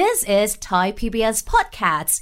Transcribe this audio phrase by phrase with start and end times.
[0.00, 2.14] This is Thai PBS Podcasts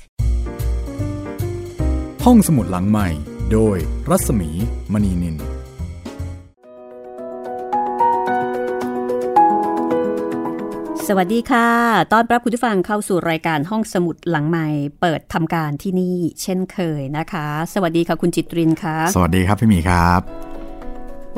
[2.24, 3.08] ห้องสมุดหลังใหม่
[3.52, 3.76] โดย
[4.10, 4.50] รัศมี
[4.92, 5.38] มณีนิน ส
[11.16, 11.68] วัสดีค่ะ
[12.12, 14.68] ตอนรับคุณผู้ฟังเข้าสู่รายการห้องสมุดหลังใหม่
[15.00, 20.20] เปิดทำการที่นี่เช่นเคยนะคะ สวัสดีค่ะคุณจิตรินค่ะ สวัสดีครับพี่หมีครับ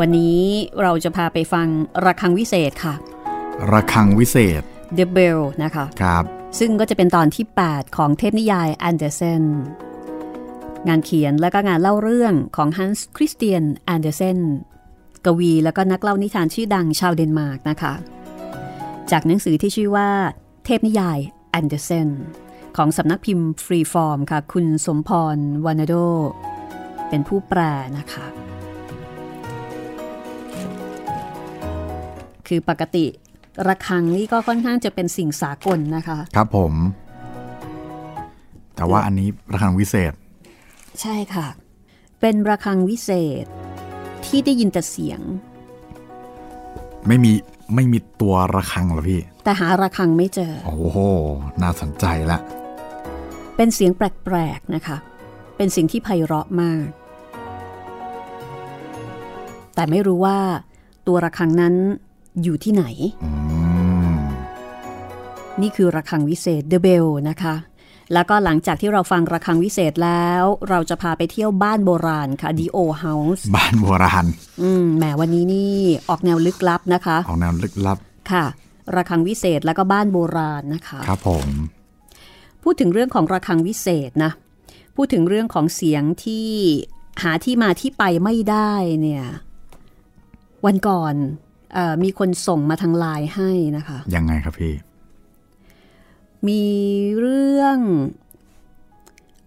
[0.00, 0.40] วันนี้
[0.82, 1.66] เราจะพาไปฟัง
[2.04, 2.94] ระฆังวิเศษค่ะ
[3.72, 4.62] ระฆังวิเศษ
[4.96, 6.24] The Bell นะคะครับ
[6.58, 9.42] ซึ่งก็จะเป็นตอนที่ 8 ของเทพนิยายแอนเดอร์เซน
[10.88, 14.38] งานเขียนและก็งานเล่าเรื่องของฮันส์คริสเตียนแอนเดอร์เซน
[15.24, 17.94] กวีแล้วก็นักเล่านิทานชื่อดังชาวเดนมาร์กนะคะ
[19.10, 20.10] จากหนังสือที่ชื่อว่า
[20.64, 21.18] เทพนิยาย
[21.50, 22.08] แอนเดอร์เซน
[22.76, 25.94] ของสำนักพิมพ์ฟรีฟอร์มค่ะ คุณสมพรวาร์นาโด
[27.08, 27.60] เป็นผู้แปล
[27.98, 28.26] นะคะ
[32.46, 33.06] คือปกติ
[33.68, 36.72] ระฆังนี่ก็ค่อนข้างจะเป็นสิ่งสากลนะคะ ครับผม
[38.76, 40.12] แต่ว่าอันนี้ระฆังวิเศษ
[41.00, 41.46] ใช่ค่ะ
[42.20, 43.10] เป็นระฆังวิเศ
[43.44, 43.46] ษ
[44.24, 45.20] ที่ได้ยินแต่เสียง
[47.06, 47.32] ไม่มี
[47.74, 50.98] ไม่มีตัวระฆังเหรอพี่ แต่หาระฆังไม่เจอ โอ้โห
[51.62, 52.38] น่าสนใจละ
[53.56, 54.96] เป็นเสียงแปลกๆนะคะ
[55.56, 56.86] เป็นสิ่งที่ไพเราะมาก
[59.74, 60.38] แต่ไม่รู้ว่า
[61.06, 61.74] ตัวระฆังนั้น
[62.42, 62.84] อยู่ที่ไหน
[63.24, 63.30] อื
[64.14, 64.18] ม
[65.60, 67.54] นี่คือระฆังวิเศษ The Bell นะคะ
[68.12, 74.26] แล้วก็หลังจากที่เราฟังระฆังวิเศษแล้ว เราจะพาไปเที่ยวบ้านโบราณค่ะ The Old House บ้านโบราณ
[74.62, 75.74] อืมแหมวันนี้นี่
[76.08, 77.98] ออกแนวลึกลับนะคะ ออกแนวลึกลับ
[78.30, 78.44] ค่ะ
[78.94, 81.46] ระฆังวิเศษแล้วก็บ้านโบราณนะคะ ครับผม
[82.62, 84.32] พูดถึงเรื่องของระฆังวิเศษนะ
[84.96, 86.48] พูดถึงเรื่องของเสียงที่
[87.22, 89.24] หาที่มาที่ไปไม่ได้เนี่ย
[90.66, 91.51] วันก่อนเออ
[92.02, 94.74] มีคนส่งมาทางไลน์ให้นะคะ ยังไงครับพี่
[96.48, 96.64] มี
[97.18, 97.78] เรื่อง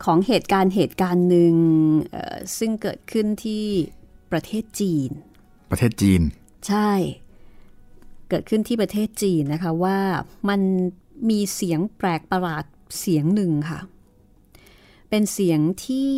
[0.05, 1.55] ของเหตุการณ์เหตุการณ์หนึ่ง
[2.11, 3.65] เอ่อซึ่งเกิดขึ้นที่
[4.31, 5.09] ประเทศจีน
[5.71, 6.21] ประเทศจีน
[6.67, 6.91] ใช่
[8.29, 9.99] เกิดขึ้นที่ประเทศจีนนะคะว่า
[10.49, 10.61] มัน
[11.29, 12.63] มีเสียงแปลกประหลาด
[12.99, 13.79] เสียงหนึ่งค่ะ
[15.09, 16.11] เป็นเสียงที่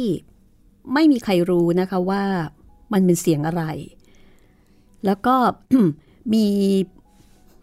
[0.94, 2.24] ไม่มีใครรู้นะคะว่า
[2.94, 3.64] มันเป็นเสียงอะไร
[5.08, 5.36] แล้วก็
[6.34, 6.48] มี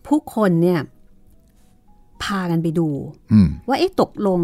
[0.07, 0.81] ผู้คนเนี่ย
[2.23, 2.89] พากันไปดู
[3.33, 4.41] อืมว่าเอ๊ะตกลง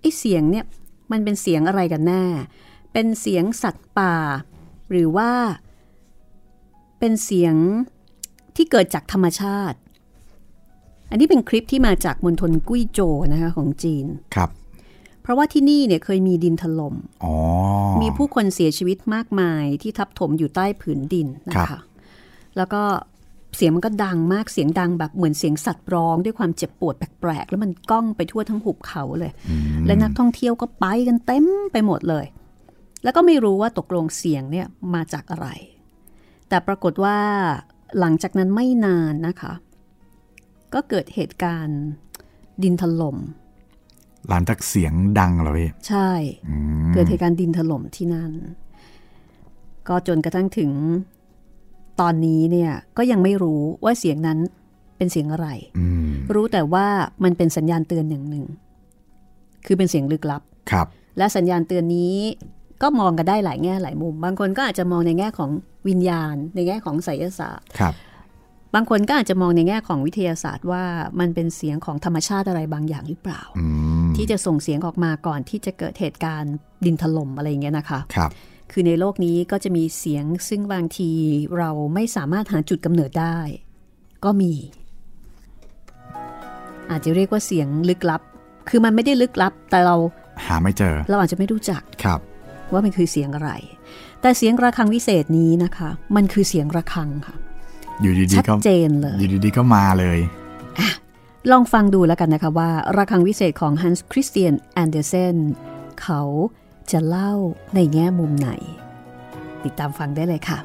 [0.00, 0.64] ไอ้เสียงเนี่ย
[1.12, 2.24] มันเป็นเสียงอะไรกันแน่
[2.92, 4.14] เป็นเสียงสัตว์ป่า
[4.90, 5.30] หรือว่า
[6.98, 7.54] เป็นเสียง
[8.56, 9.78] ที่เกิดจากธรรมชาติ
[11.10, 14.50] อันนี้เป็นคลิปที่มาจากมณฑลกุ้ยโจวนะคะของจีนครับ
[15.22, 16.94] เพราะว่าที่นี่เนี่ยเคยมีดินถลม่ม
[17.24, 17.34] อ๋อ
[18.02, 21.82] มีผู้คนเสียชีวิตมากมายที่ทับถมอยู่ใต้ผืนดินนะครัคะบ
[22.58, 22.82] แล้วก็
[23.56, 29.32] เสียงมันก็ดังมากเสียงดังแบบเหมือนเสียงสัตว์ร้องด้วยความเจ็บปวดแปลกๆ แล้วมันก้องไปทั่วทั้งหุบเขาเลย
[29.86, 32.24] และนักท่องเที่ยวก็ไปกันเต็มไปหมดเลย
[33.02, 35.48] แล้วก็ไม่รู้ว่าตกลงเสียงเนี่ยมาจากอะไร
[36.48, 37.18] แต่ปรากฏว่า
[37.98, 39.52] หลังจากนั้นไม่นานนะคะ
[40.74, 41.80] ก็เกิดเหตุการณ์
[42.62, 43.16] ดินถล่ม
[44.28, 46.10] หลังจากเสียงดังเหรอพี่ใช่
[46.48, 46.56] อื
[46.88, 48.32] มเกิดเหตุการณ์ดินถล่มที่นั่น
[49.88, 50.70] ก็จนกระทั่งถึง
[52.00, 54.38] ตอนนี้เนี่ยก็ยังไม่รู้ว่าเสียงนั้น
[54.96, 55.48] เป็นเสียงอะไร
[55.78, 56.86] อืมรู้แต่ว่า
[57.24, 58.44] มันเป็นสัญญาณเตือนอย่างหนึ่ง
[59.66, 60.86] คือเป็นเสียงลึกลับ ครับ
[61.18, 62.14] และสัญญาณเตือนนี้
[62.82, 65.50] ก็มองกันได้หลายแง่หลายมุม บางคนก็อาจจะมองในแง่ของ
[65.88, 67.94] วิญญาณ ในแง่ของไสยศาสตร์ ครับ
[68.74, 70.84] บางคนก็อาจจะมองในแง่ของวิทยาศาสตร์ว่า
[71.20, 73.64] มันเป็นเสียงของธรรมชาติอะไรบางอย่างหรือเปล่าอื
[74.08, 76.54] มที่จะส่งเสียงออกมาก่อนที่จะเกิดเหตุการณ์
[76.84, 78.30] ดินถล่มอะไรอย่างเงี้ยนะคะ ครับ
[78.72, 81.10] คือในโลกนี้ก็จะมีเสียงซึ่งบางที
[81.58, 83.38] เราไม่สามารถหาจุดกำเนิดได้
[84.24, 84.52] ก็มี
[86.90, 88.22] อาจจะเรียกว่าเสียงลึกลับ
[88.68, 89.96] คือมันไม่ได้ลึกลับ แต่เรา
[90.46, 92.20] หาไม่เจอ เราอาจจะไม่รู้จักครับ
[92.72, 93.50] ว่ามันคือเสียงอะไร
[94.20, 97.36] แต่เสียงระฆังวิเศษนี้นะคะ มันคือเสียงระฆังค่ะ
[98.00, 100.18] อยู่ดีชัดๆก็เจนเลยอยู่ดีๆก็มาเลย
[101.50, 105.36] ลองฟังดูแล้วกันนะคะว่าระฆังวิเศษของฮันส์คริสเตียนแอนเดอร์เซน
[106.02, 106.20] เขา
[106.92, 107.32] จะเล่า
[107.74, 108.50] ในแง่มุมไหน
[109.64, 110.58] ติดตามฟังได้เลยค่ะ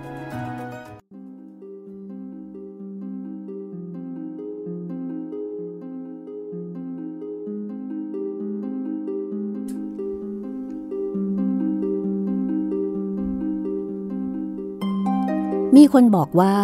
[15.75, 16.55] มีคนบอกว่า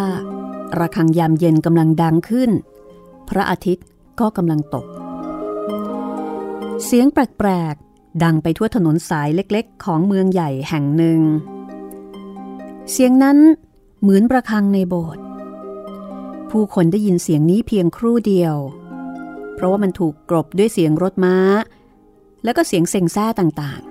[0.79, 2.51] ระฆังยามเย็นกำลังดังขึ้น
[3.29, 3.87] พระอาทิตย์
[4.19, 4.85] ก็กำลังตก
[6.85, 7.75] เสียงแปลก
[8.23, 11.21] ดังไปทั่วถนนสายเล็กๆ ของเมืองใหญ่แห่งหนึ่ง
[12.91, 13.37] เสียงนั้น
[14.01, 15.23] เหมือนประฆังในโบสถ์
[16.49, 18.55] ผู้คนได้ยินเสียงนี้เพียงครู่เดียว
[19.55, 21.37] เพราะว่ามันถูกกรบด้วยเสียงรถม้า
[22.43, 23.81] แล้วก็เสียงเซ็งแซ่ต่าง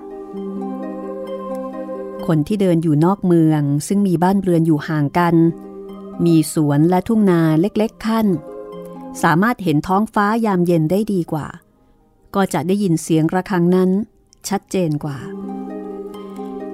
[1.47, 5.35] ๆ คนที่เดินอยู่นอกเมืองซึ่งมีบ้านเรือนอยู่ห่างกัน
[6.25, 8.27] มีสวนและทุ่งนาเล็กๆขั้น
[9.23, 11.47] สามารถเห็นท้องฟ้ายามเย็นได้ดีกว่า
[12.35, 13.89] ก็จะได้ยินเสียงระฆังนั้น
[14.49, 15.17] ชัดเจนกว่า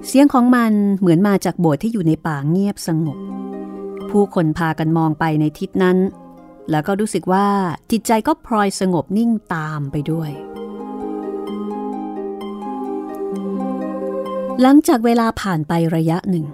[0.07, 3.17] เสียงของมันเหมือนมาจากโบสถ์ที่อยู่ในป่าเงียบสงบ
[4.09, 5.97] ผู้คนพากันมองไปในทิศนั้น
[6.69, 7.47] แล้วก็รู้สึกว่า
[7.91, 10.31] จิตใจก็พลอยสงบนิ่งตามไปด้วย
[14.61, 16.45] หลังจากเวลาผ่านไประยะหนึ่ง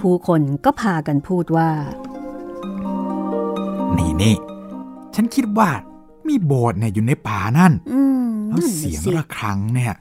[0.00, 1.70] ผู้คนก็พากันพูดว่า
[3.96, 4.34] นี่นี่
[5.14, 5.70] ฉันคิดว่า
[6.30, 9.94] มีโบสถ์เนี่ยอยู่ในป่านั่นอืมแล้วนั่นน่ะเสียงสิระฆังเนี่ย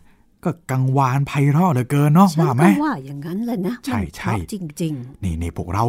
[0.43, 4.93] ก็กังวานไพเราะเหลือเกินเนาะฉันว่าไหมก็ว่าอย่างนั้นแหละนะ ใช่ใช่มันเพราะจริง
[5.23, 5.83] นี่นี่พวกเรา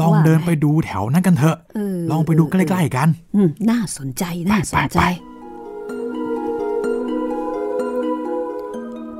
[0.00, 5.04] ลองว่าเดินไหมไปดูแถวนั้นกันเถอะๆเออลองไปดูใกล้ๆกันๆอืมน่าสนใจน่าสนใจไปไป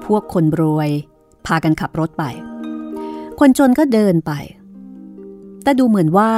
[0.05, 0.91] พวกคนรวย
[1.47, 2.25] พากันขับรถไป
[3.41, 4.33] คนจนก็เดินไป
[5.63, 6.31] แต่ดูเหมือนว่า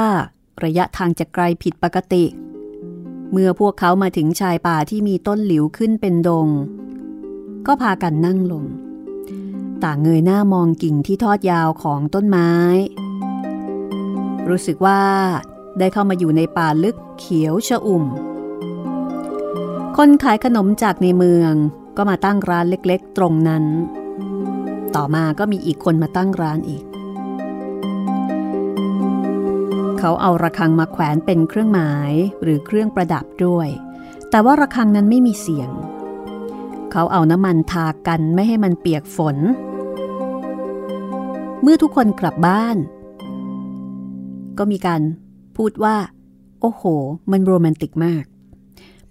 [0.65, 6.47] ระยะทางจะไกลผิดปกติเเมื่อพวกเขามาถึงชายป่าที่มีต้นหลิวขึ้นเป็นดง
[7.67, 8.65] ก็พากันนั่งลง
[9.83, 12.51] ต่างเงยหน้ามองกิ่งที่ทอดยาวของต้นไม้
[14.49, 15.01] รู้สึกว่า
[15.79, 18.05] ได้เข้ามาอยู่ในป่าลึกเขียวชอุ่ม
[19.97, 21.53] คนขายขนมจากในเมือง
[21.97, 23.63] ก็มาตั้งร้านเล็กๆ ตรงนั้น
[24.95, 26.86] ต่อมาก็มีอีกคนมาตั้งร้านอีก
[29.99, 32.11] เขาเอาระฆังมาแขวนเป็นเครื่องหมาย
[32.43, 33.67] หรือเครื่องประดับด้วย
[34.29, 35.69] แต่ว่าระฆังนั้นไม่มีเสียง
[36.91, 39.37] เขาเอาน้ำมันทากันไม่ให้มันเปียกฝน
[41.61, 42.77] เมื่อทุกคนกลับบ้าน
[44.57, 45.01] ก็มีการ
[45.57, 45.97] พูดว่า
[46.61, 46.83] โอ้โห
[47.31, 48.23] มันโรแมนติกมาก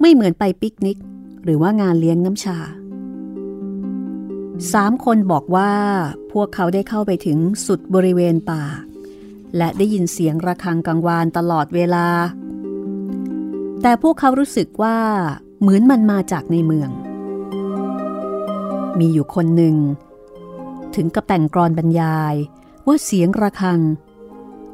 [0.00, 0.98] ไม่เหมือนไปปิกนิก
[1.44, 2.58] หรือว่างานเลี้ยงน้ำชา
[4.72, 5.72] สามคนบอกว่า
[6.32, 8.62] พวกเขาได้เข้าไปถึงสุดบริเวณป่า
[9.56, 12.06] และได้ยินเสียงระฆังกังวานตลอดเวลา
[13.82, 14.98] แต่พวกเขารู้สึกว่า
[15.60, 16.90] เหมือนมันมาจากในเมือง
[18.98, 19.76] มีอยู่คนหนึ่ง
[20.94, 22.34] ถึงกับแต่งกรอนบรรยาย
[22.86, 23.80] ว่าเสียงระฆัง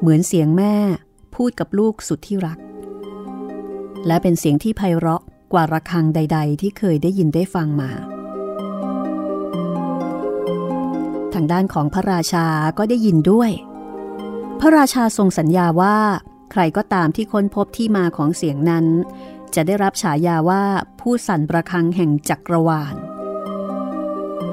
[0.01, 0.75] เหมือนเสียงแม่
[1.35, 2.59] พูดกับลูกสุดที่รัก
[4.07, 5.23] และเป็นเสียงที่ไพเราะ
[5.53, 7.91] กว่าระฆังใด ๆ ที่เคยได้ยินได้ฟังมา
[11.35, 12.47] ทางด้านของพระราชา
[12.79, 13.51] ก็ได้ยินด้วย
[14.65, 15.99] พระราชาทรงสัญญาว่า
[16.53, 18.87] ใครก็ตามที่ค้นพบที่มาของเสียงนั้น
[19.55, 20.63] จะได้รับฉายาว่า
[21.01, 22.95] ผู้สั่นประฆังแห่งจักรวาล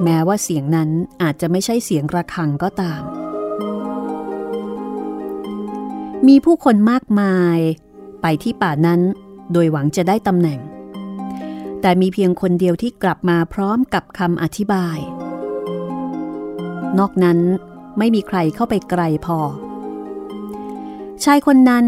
[0.03, 0.89] แม้ว่าเสียงนั้น
[1.21, 3.01] อาจจะไม่ใช่เสียงระฆังก็ตาม
[6.27, 7.57] มีผู้คนมากมาย
[8.21, 9.01] ไปที่ป่านั้น
[9.51, 10.59] โดยหวังจะได้ตำแหน่ง
[11.81, 14.97] แต่มีเพียงคนเดียวที่กลับมาพร้อมกับคำอธิบาย
[16.99, 17.39] นอกนั้น
[17.97, 19.39] ไม่มีใครเข้าไปไกลพอ
[21.23, 21.85] ชายคนนั้น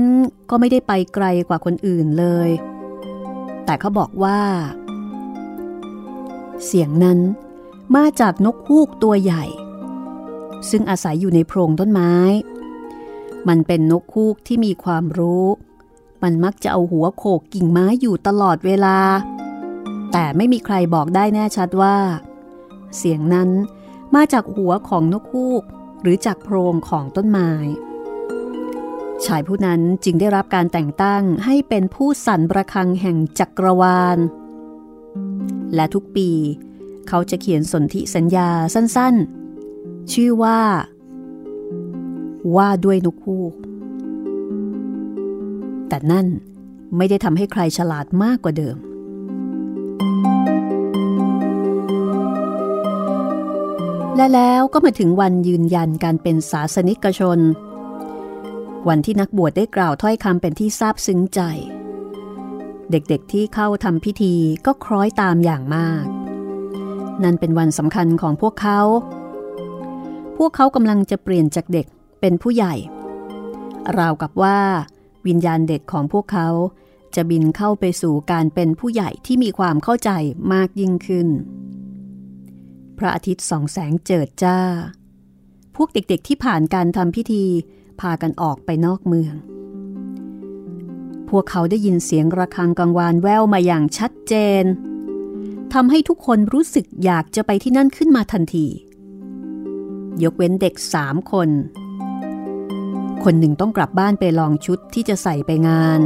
[0.50, 2.50] ก็ไม่ได้ไปไกลกว่าคนอื่นเลย
[3.66, 4.40] แต่เขาบอกว่า
[6.66, 7.20] เสียงนั้น
[7.96, 9.44] มาจากนกฮูกตัวใหญ่
[10.70, 12.16] ซึ่งอาศัยอยู่ในโพรงต้นไม้
[13.48, 15.46] มันเป็นนกฮูกที่มีความรู้
[16.24, 18.98] มันมักจะเอาหัวโขกกิ่งไม้อยู่ตลอดเวลา
[20.12, 21.98] แต่ไม่มีใครบอกได้แน่ชัดว่า
[22.98, 23.50] เสียงนั้น
[24.16, 25.64] มาจากหัวของนกฮูก
[26.02, 27.52] หรือจากโพรงของต้นไม้
[29.28, 34.18] ชายผู้นั้นจึงได้รับการแต่งตั้งให้เป็นผู้สั่นประฆังแห่งจักรวาล
[35.76, 36.30] และทุกปี
[37.08, 40.60] เขาจะเขียนสนธิสัญญาสั้นๆ ชื่อว่า
[42.56, 43.54] ว่าด้วยนกฮูก
[45.90, 46.28] แต่นั่น
[46.98, 48.78] ไม่ได้ทำให้ใครฉลาดมากกว่าเดิม
[54.16, 57.40] และแล้วก็มาถึงวันยืนยันการเป็นศาสนิกชน
[58.90, 61.40] วันที่นักบวชได้กล่าวถ้อยคำเป็นที่ซาบซึ้งใจ
[62.92, 64.34] เด็กๆที่เข้าทำพิธี
[64.66, 66.06] ก็คล้อยตามอย่างมาก
[67.24, 68.82] นั่นเป็นวันสำคัญของพวกเขา
[70.38, 71.88] พวกเขากำลังจะเปลี่ยนจากเด็ก
[72.22, 72.74] เป็นผู้ใหญ่
[73.98, 74.60] ราวกับว่า
[75.28, 76.48] วิญญาณเด็กของพวกเขา
[77.16, 80.12] จะบินเข้าไปสู่การเป็นผู้ใหญ่ที่มีความเข้าใจ
[80.54, 81.28] มากยิ่งขึ้น
[82.98, 84.60] พระอาทิตย์ส่องแสงเจิดจ้า
[85.76, 87.46] พวกเด็กๆที่ผ่านการทำพิธี
[88.00, 89.34] พากันออกไปนอกเมือง
[91.30, 94.64] พวกเขาได้ยินเสียงระฆังกังวานแววมาอย่างชัดเจน
[95.74, 98.68] ทำให้ทุกคนรู้สึกอยากจะไปที่นั่นขึ้นมาทันที
[100.24, 101.50] ยกเว้นเด็กสามคน
[103.24, 106.02] คนหนึ่งต้องกลับบ้านไปลองชุดที่จะใส่ไปงาน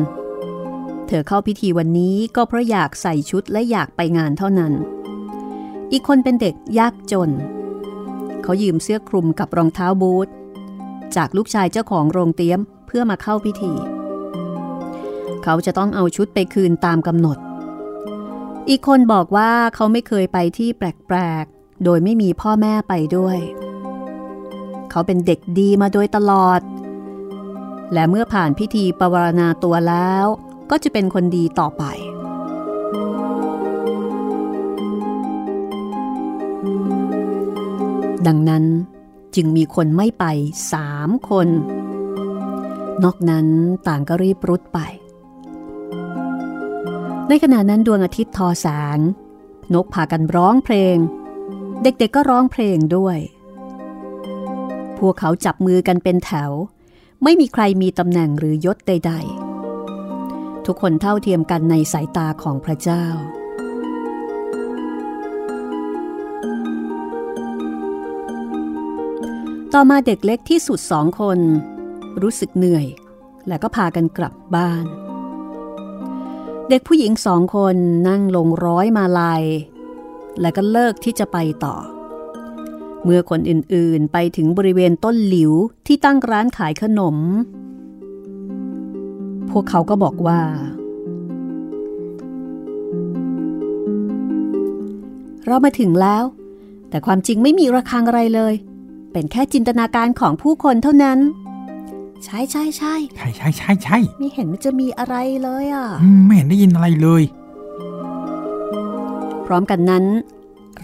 [1.08, 4.74] เธอเข้าพิธีวันนี้ก็เพราะอยากใส่ชุดและอยากไปงานเท่านั้น
[5.92, 7.32] อีกคนเป็นเด็กยากจน
[8.44, 10.28] เขายืมเสื้อคลุมกับรองเท้าบูท
[11.16, 13.74] จากลูกชายเจ้าของโรงเตี้ยมเพื่อมาเข้าพิธี
[15.44, 17.38] เขาจะต้องเอาชุดไปคืนตามกำหนด
[18.70, 23.38] อีกคนบอกว่าเขาไม่เคยไปที่แปลกๆ โดยไม่มีพ่อแม่ไปด้วย
[24.92, 26.62] เขาเป็นเด็กดีมาโดยตลอด
[27.94, 30.26] และเมื่อผ่านพิธีปวารณาตัวแล้ว
[30.72, 31.84] ก็จะเป็นคนดีต่อไป
[38.28, 38.64] ดังนั้น
[39.36, 40.26] จึงมีคนไม่ไป
[40.74, 41.48] สามคน
[43.04, 43.48] นอกนั้น
[43.88, 44.80] ต่างก็รีบรุดไป
[47.28, 49.00] ในขณะนั้นดวงอาทิตย์ทอแสง
[49.74, 50.98] นกพากันร้องเพลง
[51.82, 53.18] เด็กๆก็ร้องเพลงด้วย
[54.98, 56.52] พวกเขาจับมือกันเป็นแถว
[57.24, 59.14] ไม่มีใครมีตำแหน่งหรือยศใด
[59.90, 63.06] ๆ ทุกคนเท่าเทียมกันในสายตาของพระเจ้า
[69.78, 71.40] ต่อมาเด็กเล็กที่สุดสองคน
[72.22, 72.86] รู้สึกเหนื่อย
[73.48, 74.86] และก็พากันกลับบ้าน
[76.70, 77.76] เด็กผู้หญิงสองคน
[78.08, 79.44] นั่งลงร้อยมาลาย
[80.42, 81.76] และก็เลิกที่จะไปต่อ
[83.04, 85.54] เมื่อคนอื่นๆไปถึงบริเวณต้นหลิว
[85.88, 87.18] ที่ตั้งร้านขายขนม
[89.50, 90.42] พวกเขาก็บอกว่า
[95.46, 96.24] เรามาถึงแล้ว
[96.90, 98.56] แต่ความจริงไม่มีระฆังอะไรเลย
[99.18, 101.20] เป็นแค่จินตนาการของผู้คนเท่านั้น
[102.24, 107.24] ใช่ใช่ใช่ใช่ใช่ใช่ใช่ไม่เห็นมันจะมีอะไรเลยอะอืมไม่เห็นได้ยินอะไรเลย
[109.46, 110.06] พร้อมกันนั้น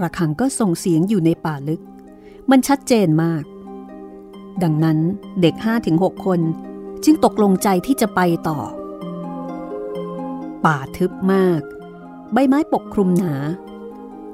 [0.02, 1.82] ระฆังก็ส่งเสียงอยู่ในป่าลึก
[2.52, 3.44] มันชัดเจนมาก
[4.64, 4.98] ดังนั้น
[5.42, 5.56] เด็ก
[5.90, 6.40] 5-6 คน
[7.04, 8.60] จึงตกลงใจที่จะไปต่อ
[10.66, 11.62] ป่าทึบมาก
[12.34, 13.36] ใบไม้ปกคลุมหนา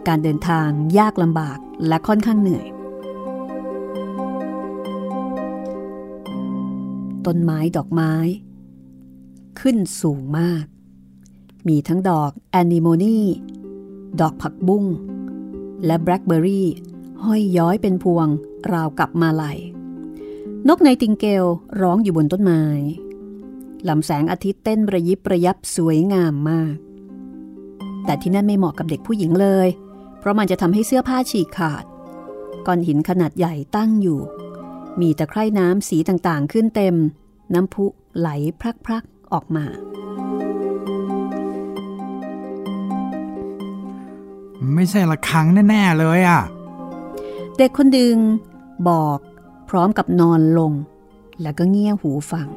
[0.08, 2.68] การเดินทางยากลำบากและค่อนข้างเหนื่อย
[7.28, 8.14] ต้นไม้ดอกไม้
[9.60, 10.66] ขึ้นสูงมาก
[11.68, 13.20] มีทั้งดอกแอนนิโมนี
[14.22, 14.86] ดอกผักบุ้ง
[15.86, 16.68] และแบล็คเบอรี่
[17.24, 18.28] ห้อยย้อยเป็นพวง
[18.72, 19.60] ราวกับมาลัย
[20.68, 21.46] นกไนติงเกล
[21.82, 22.64] ร้องอยู่บนต้นไม้
[23.90, 26.76] ลำแสงอาทิตย์เต้นระยิบประยับสวยงามมาก
[28.06, 29.68] แต่ที่นั่นไม่เหมาะกับเด็กผู้หญิงเลย
[30.20, 31.84] เพราะมันจะทำให้เสื้อผ้าฉีกขาด
[32.66, 34.20] ก้อนหินขนาดใหญ่ตั้งอยู่
[35.01, 36.96] มีตะไคร่น้ำสีต่างๆ ขึ้นเต็ม
[37.54, 37.86] น้ำพุ
[38.18, 38.30] ไหล
[38.86, 39.66] พรักๆออกมา
[44.74, 46.42] ไม่ใช่ระฆังแน่ ๆ เลยอะ
[47.58, 48.18] เด็กคนดึง
[48.89, 49.20] บอก
[49.70, 50.72] พร้อมกับนอนลง
[51.42, 52.48] แล้วก็เงี่ยหูฟัง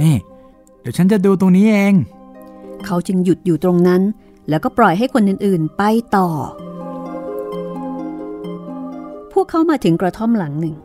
[0.00, 0.16] นี่
[0.80, 1.94] เดี๋ยวฉันจะดูตรงนี้เอง
[2.84, 4.02] เขาจึงหยุดอยู่ตรงนั้น
[4.48, 5.82] แล้วก็ปล่อยให้คนอื่นๆ ไป
[6.16, 6.28] ต่อ
[9.34, 10.76] พวกเขามาถึงกระท่อมหลังหนึ่ง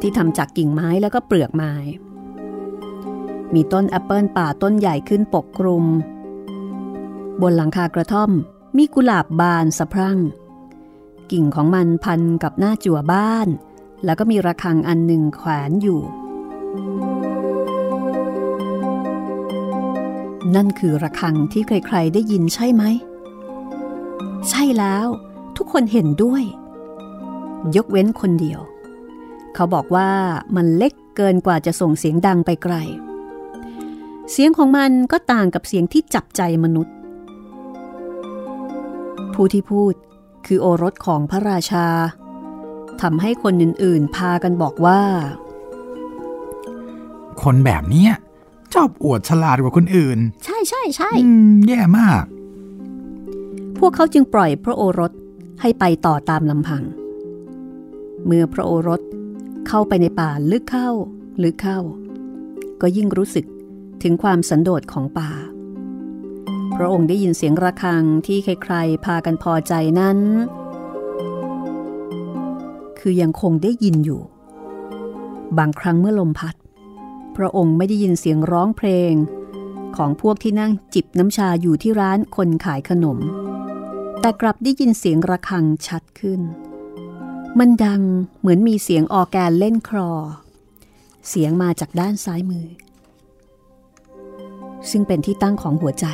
[0.00, 1.74] ที่ทำจากกิ่งไม้แล้วก็เปลือกไม้
[3.54, 5.84] มีต้นแอปเปิลป่าต้นใหญ่ขึ้นปกคลุม
[7.42, 8.30] บนหลังคากระท่อม
[8.76, 10.18] มีกุหลาบบานสะพรั่ง
[11.32, 13.48] กิ่งของมันพันกับหน้าจั่วบ้าน
[14.04, 16.00] แล้วก็มีระฆังอันหนึ่งแขวนอยู่
[20.54, 22.84] นั่นคือระฆังที่ใครๆได้ยินใช่ไหม
[24.48, 25.06] ใช่แล้ว
[25.56, 26.42] ทุกคนเห็นด้วย
[27.76, 28.60] ยกเว้นคนเดียว
[29.54, 30.10] เขาบอกว่า
[30.56, 32.74] มันเล็กเกินกว่าจะส่งเสียงดังไปไกล
[34.30, 36.94] เสียงของมันก็ต่างกับเสียงที่จับใจมนุษย์
[39.34, 39.94] ผู้ที่พูด
[40.46, 41.86] คือโอรสของพระราชา
[43.02, 45.00] ทำให้คนอื่นๆ พากันบอกว่า
[47.42, 48.12] คนแบบเนี้ย
[48.74, 52.24] ชอบอวดฉลาดกว่าคนอื่น ใช่ใช่ใช่อืมแย่มาก
[53.78, 55.12] พวกเขาจึงปล่อยพระโอรส
[55.60, 56.82] ให้ไปต่อตามลำพัง
[58.26, 59.00] เมื่อพระโอรส
[59.68, 60.90] เข้าไปในป่าลึกเข้า
[61.42, 61.78] ลึกเข้า
[62.80, 63.46] ก็ยิ่งรู้สึก
[64.02, 65.30] ถึงความสันโดษของป่า
[66.76, 70.18] พระองค์ได้ยินเสียงระฆังที่ใครๆ พากันพอใจนั้น
[72.98, 74.20] คือยังคงได้ยินอยู่
[75.58, 76.54] บางครั้งเมื่อลมพัด
[77.36, 79.12] พระองค์ไม่ได้ยินเสียงร้องเพลง
[79.96, 83.18] ของพวกที่นั่งจิบน้ำชาอยู่ที่ร้านคนขายขนม
[84.20, 86.40] แต่กลับได้ยินเสียงระฆังชัดขึ้น
[87.58, 88.02] มันดัง
[88.40, 90.12] เหมือนมีเสียงออแกนเล่นคลอ
[91.28, 92.66] เสียงมาจากด้านซ้ายมือ
[94.90, 96.06] ซึ่งเป็นที่ตั้งของหัวใจ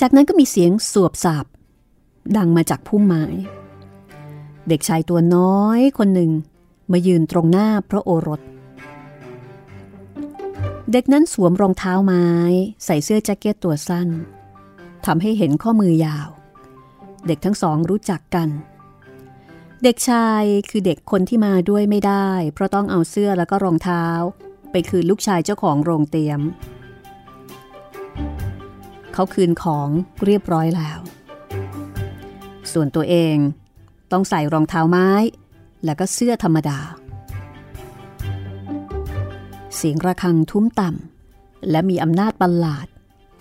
[0.00, 1.46] จากนั้นก็มีเสียงสวบสาบ
[2.36, 3.24] ดังมาจากพุ่มไม้
[4.68, 6.30] เด็กชายตัวน้อยคนหนึ่ง
[6.92, 12.26] มายืนตรงหน้าพระโอรสเเด็กนั้นสวมรองเท้าไม้
[12.84, 14.08] ใส่เสื้อแจ็คเก็ตตัวสั้น
[15.06, 16.28] ทำให้เห็นข้อมือยาว
[17.26, 18.48] เด็กทั้งสองรู้จักกัน
[19.82, 24.04] เด็กชายคือเด็กคนที่มาด้วยไม่ได้ เพราะต้องเอาเสื้อแล้วก็รองเท้า
[24.70, 26.40] ไปคืนลูกชายเจ้าของโรงเตียม
[29.12, 29.88] เขาคืนของ
[30.24, 31.00] เรียบร้อยแล้ว
[32.72, 33.36] ส่วนตัวเอง
[34.12, 35.10] ต้องใส่รองเท้าไม้
[35.84, 36.78] แล้วก็เสื้อธรรมดา
[39.80, 42.86] เสียงระฆังทุ้มต่ำและมีอำนาจประหลาด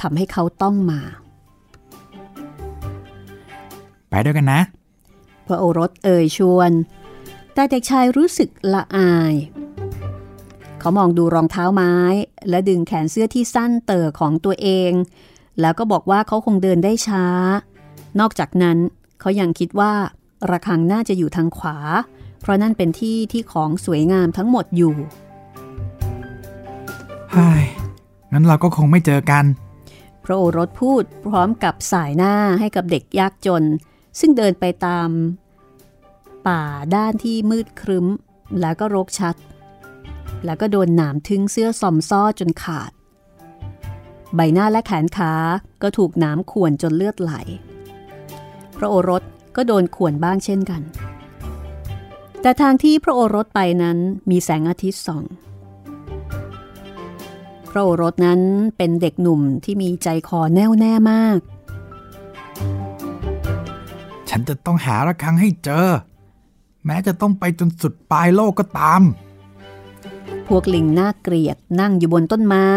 [0.01, 1.01] ทำให้เขาต้องมา
[4.09, 4.61] ไปด้วยกันนะ
[5.45, 6.71] พระโอรสเอ่ยชวน
[7.53, 9.33] แต่เด็กชายรู้สึกละอาย
[10.79, 11.95] เขามองดูรองเท้าไม้
[12.49, 14.91] และดึงแขนเสื้อที่สั้นเต่อของตัวเอง
[15.61, 17.25] แล้วก็บอกว่าเขาคงเดินได้ช้า
[18.19, 18.77] นอกจากนั้น
[19.19, 19.93] เขายังคิดว่า
[20.51, 21.77] ระฆังน่าจะอยู่ทางขวา
[22.41, 24.95] เพราะนั่นเป็นที่ที่ของสวยงามทั้งหมดอยู่
[25.26, 27.63] เฮ้ย
[28.31, 29.45] งั้นเราก็คงไม่เจอกัน
[30.23, 33.63] พระโอรสพูดพร้อมกับสายหน้าให้กับเด็กยากจน
[34.19, 35.09] ซึ่งเดินไปตาม
[36.47, 36.63] ป่า
[36.95, 38.07] ด้านที่มืดครึ้ม
[38.61, 39.35] แล้วก็รกชัด
[40.45, 42.91] แล้วก็โดนหนามทึงเสื้อซอมซ้อจนขาด
[44.35, 45.33] ใบหน้าและแขนขา
[45.81, 47.31] ก็ถูกหนามข่วนจนเลือดไหล
[48.77, 49.23] พระโอรส
[49.55, 50.81] ก็โดนข่วนบ้างเช่นกัน
[52.41, 53.97] แต่ทางที่พระโอรสไปนั้น
[54.29, 55.23] มีแสงอาทิตย์ส่อง
[57.77, 58.41] ระโอรสนั้น
[58.77, 61.39] เป็นเด็กหนุ่มที่มีใจคอแน่วแน่มาก
[64.29, 65.87] ฉันจะต้องหาระฆังให้เจอ
[66.85, 69.01] แม้จะต้องไปจนสุดปลายโลกก็ตาม
[70.47, 72.69] พวกลิงน่าเกลียดนั่งอยู่บนต้นไม้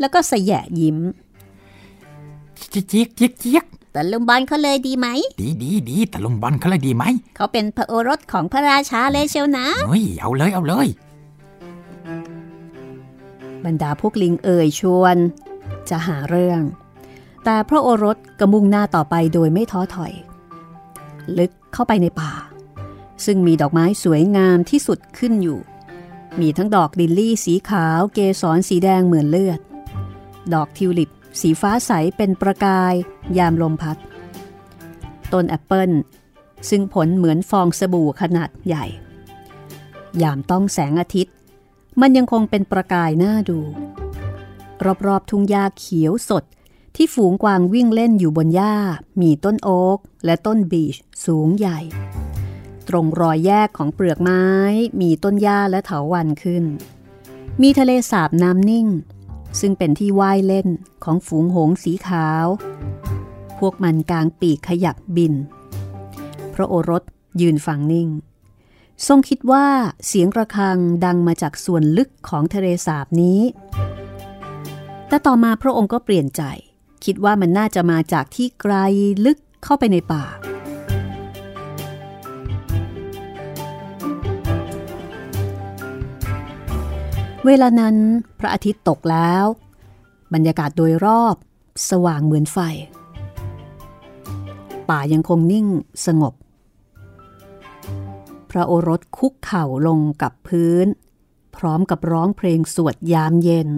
[0.00, 0.98] แล้วก็สะแยะยิ้ม
[2.70, 5.06] เจี๊ยกเจี๊ยกเจี๊ยกเจี๊ยกตะลุมบอลเขาเลยดีไหม
[5.40, 7.04] ดีดีดีแต่ลุมบอลเขาเลยดีไหม
[7.36, 10.86] เขาเป็นพระโอรสของพระราชาเลยเชียวนะเฮ้ยเอาเลยเอาเลย
[13.64, 15.16] บรรดาพวกลิงเอ่ยชวน
[15.88, 16.62] จะหาเรื่อง
[17.44, 20.12] แต่พระโอรสก็มุ่งหน้าต่อไปโดยไม่ท้อถอย
[21.38, 22.32] ลึกเข้าไปในป่า
[23.24, 25.60] ซึ่งมีดอกไม้สวยงามที่สุดขึ้นอยู่
[26.40, 29.60] มีทั้งดอกลิลลี่สีขาวเกสรสีแดงเหมือนเลือด
[30.54, 31.10] ดอกทิวลิป
[31.40, 32.94] สีฟ้าใสเป็นประกาย
[33.38, 33.96] ยามลมพัด
[35.32, 35.90] ต้นแอปเปิล
[36.68, 38.84] ซึ่งผลเหมือนฟองสบู่ขนาดใหญ่
[40.22, 41.34] ยามต้องแสงอาทิตย์
[42.00, 43.60] มันยังคงเป็นประกายน่าดู
[45.06, 46.44] รอบๆทุ่งหญ้าเขียวสด
[46.96, 48.74] ที่ฝูงกวางวิ่งเล่นอยู่บนหญ้า
[49.20, 51.78] มีต้นโอ๊กและต้นบีชสูงใหญ่
[52.88, 54.44] ตรงรอยแยกของเปลือกไม้
[55.00, 56.64] มีต้นหญ้าและเถาวันขึ้น
[57.62, 58.86] มีทะเลสาบน้ำนิ่ง
[59.60, 60.68] ซึ่งเป็นที่ว่ายเล่น
[61.04, 62.46] ของฝูงหงส์สีขาว
[63.58, 65.34] พวกมันกลางปีกขยับบิน
[66.54, 67.02] พระโอรส
[67.40, 68.08] ยืนฟังนิ่ง
[69.08, 69.66] ทรงคิดว่า
[70.06, 73.40] เสียงระฆังดังมาจากส่วนลึกของทะเลสาบนี้
[75.08, 76.42] แต่ต่อมาพระองค์ก็เปลี่ยนใจ
[77.04, 78.74] คิดว่ามันน่าจะมาจากที่ไกล
[79.26, 80.24] ลึกเข้าไปในป่า
[87.46, 87.96] เวลานั้น
[88.38, 89.44] พระอาทิตย์ตกแล้ว
[90.34, 91.34] บรรยากาศโดยรอบ
[91.90, 92.58] สว่างเหมือนไฟ
[94.90, 95.66] ป่ายังคงนิ่ง
[96.06, 96.34] สงบ
[98.52, 100.86] พระโอรสคุกเข่าลงกับพื้น
[101.56, 103.68] พร้อมกับร้องเพลงสวดยามเย็น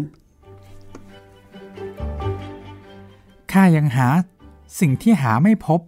[3.53, 4.09] ข้ายังหา
[4.81, 5.81] สิ่งที่หาไม่พบ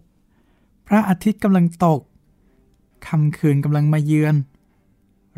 [0.86, 2.00] พระอาทิตย์กำลังตก
[3.06, 4.34] ค่ำคืนกำลังมาเยือน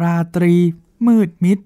[0.03, 0.55] ราตรี
[1.07, 1.59] มืดมิด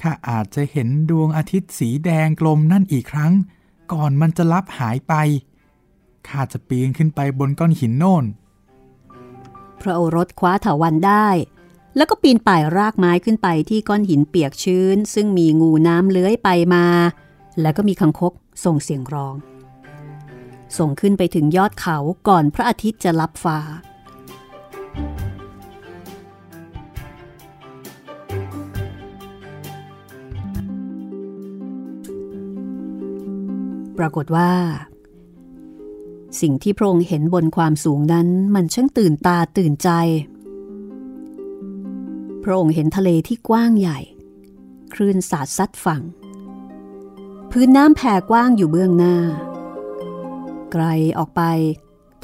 [0.00, 3.32] ข้าอาจจะเห็นดวงอาทิตย์สีแดงกลมนั่นอีกครั้ง
[3.92, 5.14] ก่อนมันจะลับหายไป
[6.28, 8.24] ข้าจะปีนขึ้นไปบนก้อนหินโน่น
[9.82, 11.28] พระโอรสคว้าเถาวันได้
[11.96, 16.86] แล้วก็ปีนป่ายรากไม้ขึ้นไปที่ก้อนหินเปียกชื้น ซึ่งมีงูน้ำเลื้อยไปมา
[17.60, 18.32] แล้วก็มีคังคก
[18.64, 19.34] ส่งเสียงร้อง
[20.78, 21.96] ส่งขึ้นไปถึงยอดเขา
[22.28, 23.58] ก่อนพระอาทิตย์จะลับฟ้า
[33.98, 34.50] ปรากฏว่า
[36.40, 39.90] สิ่งที่พระองค์เห็นบนความสูงนั้นมันช่างตื่นตาตื่นใจ
[42.42, 43.98] พระองค์เห็นทะเลที่กว้างใหญ่
[44.94, 46.02] คลื่นสาดซัดฝั่ง
[47.50, 49.16] พื้นน้ำแผ่กว้างอยู่เบื้องหน้า
[50.72, 50.84] ไกล
[51.18, 51.42] ออกไป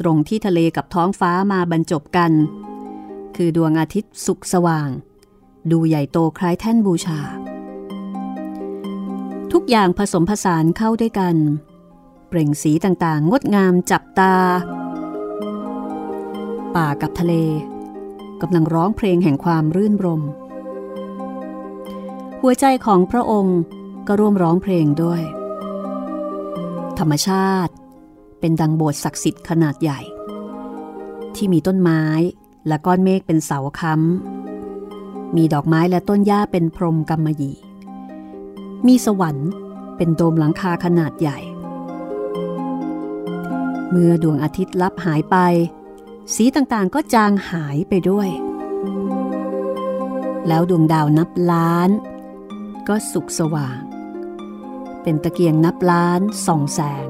[0.01, 2.33] ตรงที่ทะเลกับท้องฟ้ามาบรรจบกัน
[3.37, 4.89] คือดวงอาทิตย์สุกสว่าง
[5.71, 7.21] ดูใหญ่โตคล้ายแท่นบูชา
[9.53, 11.37] ทุกอย่างผสมผสานเข้าด้วยกัน
[12.29, 14.35] เปล่งสีต่างๆ งดงามจับตา
[16.75, 17.35] ป่ากับทะเล
[18.41, 20.23] กำลังร้องเพลงแห่งความรื่นรม
[22.41, 23.61] หัวใจของพระองค์
[24.07, 25.23] ก็ร่วมร้องเพลงด้วย
[26.99, 27.73] ธรรมชาติ
[28.41, 30.01] เป็นดังโบสถ์ศักดิ์สิทธิ์ขนาดใหญ่
[31.35, 32.03] ที่มีต้นไม้
[32.67, 37.57] และก้อนเมฆเป็นเสาค้ำมีดอกไม้และต้นหญ้าเป็นพรมกำมะหยี่
[38.87, 39.51] มีสวรรค์
[39.97, 41.39] เป็นโดมหลังคาขนาดใหญ่
[43.91, 45.37] เมื่อดวงอาทิตย์ลับหายไป
[46.35, 48.29] สีต่างๆก็จางหายไปด้วย
[50.49, 51.91] แล้วดวงดาวนับล้าน
[52.89, 53.81] ก็สุกสว่าง
[55.03, 57.09] เป็นตะเกียงนับล้านส่องแสง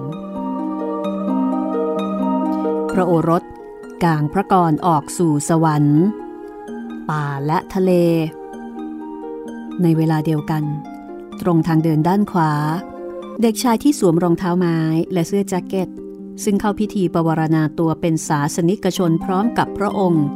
[2.92, 3.42] พระโอรส
[4.04, 6.04] กางพระกรออกสู่สวรรค์
[7.10, 7.92] ป่าและทะเล
[9.82, 10.64] ในเวลาเดียวกัน
[11.40, 12.52] ตรงทางเดินด้านขวา
[13.42, 14.78] เด็กชายที่สวมรองเท้าไม้
[15.12, 15.88] และเสื้อแจ็คเก็ต
[16.44, 20.26] ซึ่งเข้าพิธีปวารณาตัวเป็นศาสนิกชนพร้อมกับพระองค์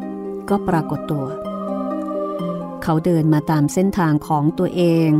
[0.49, 1.27] ก็ปรากฏตัว
[2.83, 5.11] เขาเดินมาตามเส้นทางของตัวเอง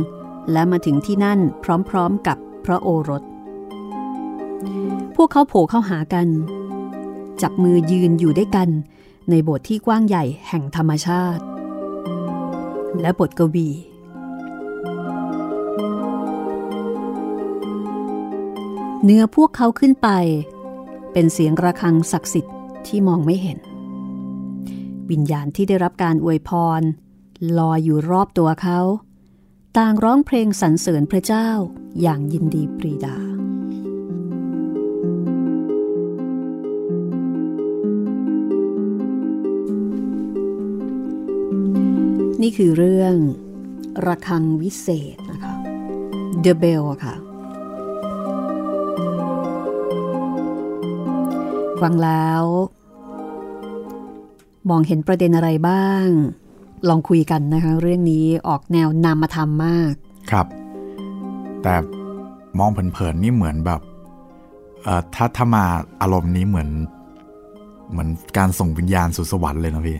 [0.51, 1.39] และมาถึงที่นั่น
[1.89, 3.23] พร้อมๆกับพระโอรส
[5.15, 6.27] พวกเขาโผล่เข้าหากัน
[7.41, 8.69] จับมือยืนอยู่ด้วยกัน
[9.29, 11.43] ในโบสถ์ที่กว้างใหญ่แห่งธรรมชาติ
[13.01, 13.69] และบทกวี
[19.03, 20.09] เนื้อพวกเขาขึ้นไป
[21.13, 22.55] เป็นเสียงระฆังศักดิ์สิทธิ์
[22.87, 23.59] ที่มองไม่เห็น
[25.11, 26.81] วิญญาณที่ได้รับการอวยพร
[27.57, 28.79] ลอยอยู่รอบตัวเขา
[29.77, 31.49] ต่างร้องเพลงสรรเสริญพระเจ้า
[32.01, 33.17] อย่างยินดีปรีดา
[42.41, 43.15] นี่คือเรื่อง
[44.05, 45.53] ระฆังวิเศษนะคะ
[46.43, 47.15] The Bell ค่ะ
[51.81, 52.43] ฟังแล้ว
[54.69, 56.05] มองเห็นประเด็นอะไรบ้าง
[56.89, 59.93] ลองคุยกันนะคะ เรื่องนี้ออกแนวนามธรรมมาก
[60.31, 60.47] ครับ
[61.63, 61.75] แต่
[62.59, 63.81] มองเผินๆนี่เหมือนแบบ
[64.83, 65.65] เอ่อถ้าถ้ามา
[66.01, 66.69] อารมณ์นี้เหมือน
[67.91, 69.99] เหมือนการส่งวิญญาณสู่สวรรค์เลยนะพี่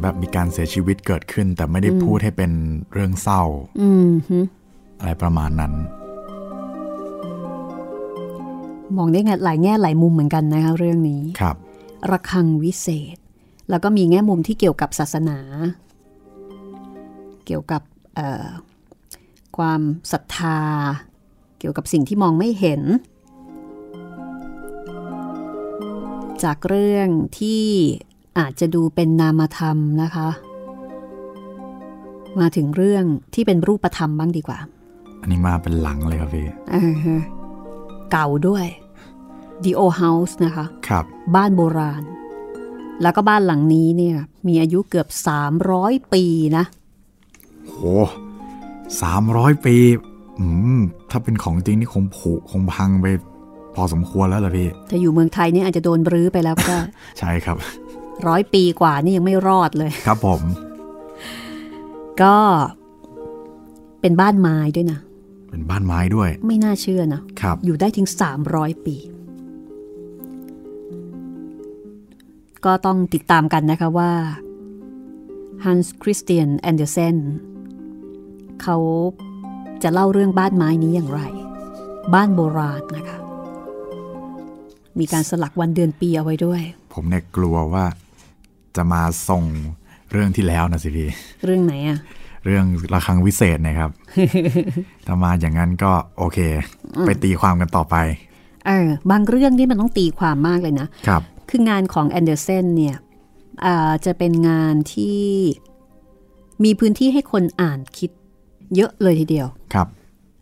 [0.00, 2.52] แบบมีการเสียชีวิตเกิดขึ้น แต่ไม่ได้พูดให้เป็น
[2.92, 3.42] เรื่องเศร้า
[3.80, 4.38] อืมฮึ
[4.98, 5.72] อะไรประมาณนั้น
[8.98, 11.56] มองได้ไงหลายแง่หลายมุมเหมือนกันนะคะเรื่องนี้ครับ
[12.10, 13.16] ระฆังวิเศษ
[13.70, 15.38] แล้วก็มีแง่มุมที่เกี่ยวกับศาสนา
[17.46, 17.82] เกี่ยวกับ
[18.14, 18.46] เอ่อ
[19.56, 19.80] ความ
[20.12, 20.58] ศรัทธา
[21.58, 22.82] เกี่ยวกับสิ่งที่มองไม่เห็น
[26.44, 27.64] จากเรื่องที่
[28.38, 30.28] อาจจะดูเป็นนามธรรมนะคะ
[32.40, 33.04] มาถึงเรื่อง
[33.34, 34.58] ที่เป็นรูปธรรมบ้างดีกว่า
[35.20, 37.22] อันนี้มาเป็นหลังเลยครับพี่เออฮะ
[38.12, 38.66] เก่าด้วย
[39.64, 42.02] The Old House นะคะครับบ้านโบราณ
[43.02, 45.08] แล้วก็บ้านหลังนี้เนี่ยมีอายุเกือบ
[45.60, 46.24] 300 ปี
[46.56, 46.64] นะ
[47.68, 47.76] โห
[49.02, 49.76] สามร้อยปี
[50.38, 50.46] อื
[50.78, 53.06] มถ้าเป็นของจริงนี่คงผุคงพังไป
[53.74, 56.76] พอสมควรแล้วล่ะพี่ถ้าอยู่เมืองไทยเนี่ยอาจจะโดนบรื้อไปแล้วก็
[57.18, 57.56] ใช่ครับ
[58.28, 60.42] ร้อยปีกว่านี่ยังไม่รอดเลย ครับผม
[62.22, 62.36] ก็
[64.00, 64.98] เป็นบ้านไม้ด้วยนะ
[65.50, 68.08] เป็นบ้านไม้ด้วย ไม่น่าเชื่อนะครับ อยู่ได้ถึง
[68.46, 68.96] 300ปี
[72.64, 74.10] ก็ต้องติดตามกันนะคะว่า
[75.64, 77.16] Hans Christian Andersen
[78.62, 78.76] เขา
[79.82, 81.20] จะเล่าเรื่องบ้านไม้นี้อย่างไร
[82.14, 83.18] บ้านโบราณนะคะ
[84.98, 86.62] มีการสลักวันเดือนปีเอาไว้ด้วย
[86.94, 87.84] ผมเนี่ยกลัวว่า
[88.76, 89.44] จะมาส่ง
[90.10, 91.08] เรื่องที่แล้วนะสิพี่
[91.44, 91.98] เรื่องไหนอะ
[92.44, 93.90] เรื่องระฆังวิเศษนะครับ
[95.06, 96.38] ถ้ามาอย่างนั้นก็โอเค
[97.06, 97.96] ไปตีความกันต่อไป
[98.66, 101.22] เออบางเรื่องนี่มันต้องตีความมากเลยนะครับ
[101.56, 102.96] คืองานของแอนเดอร์เซนเนี่ย
[103.64, 105.24] อ่าจะเป็นงานที่
[106.64, 108.10] มีพื้นที่ให้คนอ่านคิด
[108.76, 109.88] เยอะเลยทีเดียว ครับ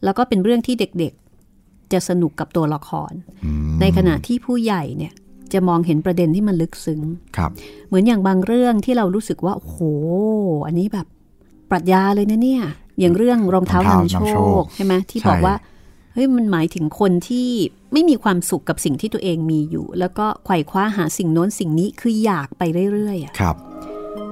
[0.05, 3.13] แล้วก็เป็นเรื่องที่เด็กๆ จะสนุกกับตัวละคร
[3.45, 5.13] อืมในขณะที่ผู้ใหญ่เนี่ย
[5.53, 7.01] จะมองเห็นประเด็นที่มันลึกซึ้ง
[7.37, 7.51] ครับ
[7.87, 9.79] เหมือนอย่างบางเรื่องที่เรารู้สึกว่า โอ้โห
[10.67, 11.07] อันนี้แบบ
[11.71, 12.65] ปรัชญาเลยนะเนี่ย
[13.01, 15.55] อย่างเรื่องรองเท้านำโชคใช่ไหมที่บอกว่า
[16.13, 17.49] เฮ้ยมันหมายถึงคนที่
[17.93, 23.57] ไม่มีความสุขกับสิ่งที่ตัวเองมีอยู่ แล้วก็ไขว่คว้าหาสิ่งโน้นสิ่งนี้คืออยากไปเรื่อยๆอะครับ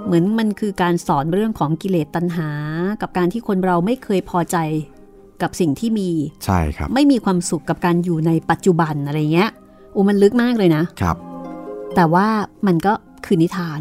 [0.07, 2.51] เหมือนมันคือการสอนเรื่องของกิเลสตัณหา
[3.01, 4.57] กับการที่คนเราไม่เคยพอใจ
[5.43, 6.11] กับสิ่งที่มี
[6.45, 9.51] ใช่ครับ ไม่มีความสุขกับการอยู่ในปัจจุบันอะไรเงี้ย
[9.93, 11.17] โอ้มันลึกมากเลยนะครับ
[11.95, 12.27] แต่ว่า
[12.67, 12.93] มันก็
[13.27, 13.81] คือนิทาน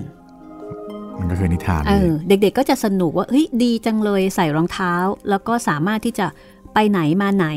[1.19, 4.93] มันก็คือนิทานเอพี่อเด็กๆก็จะสนุกว่าเฮ้ยดีจังเลยใส่รองเท้า
[5.29, 6.27] แล้วก็สามารถที่จะ
[6.73, 7.47] ไปไหนมาไหน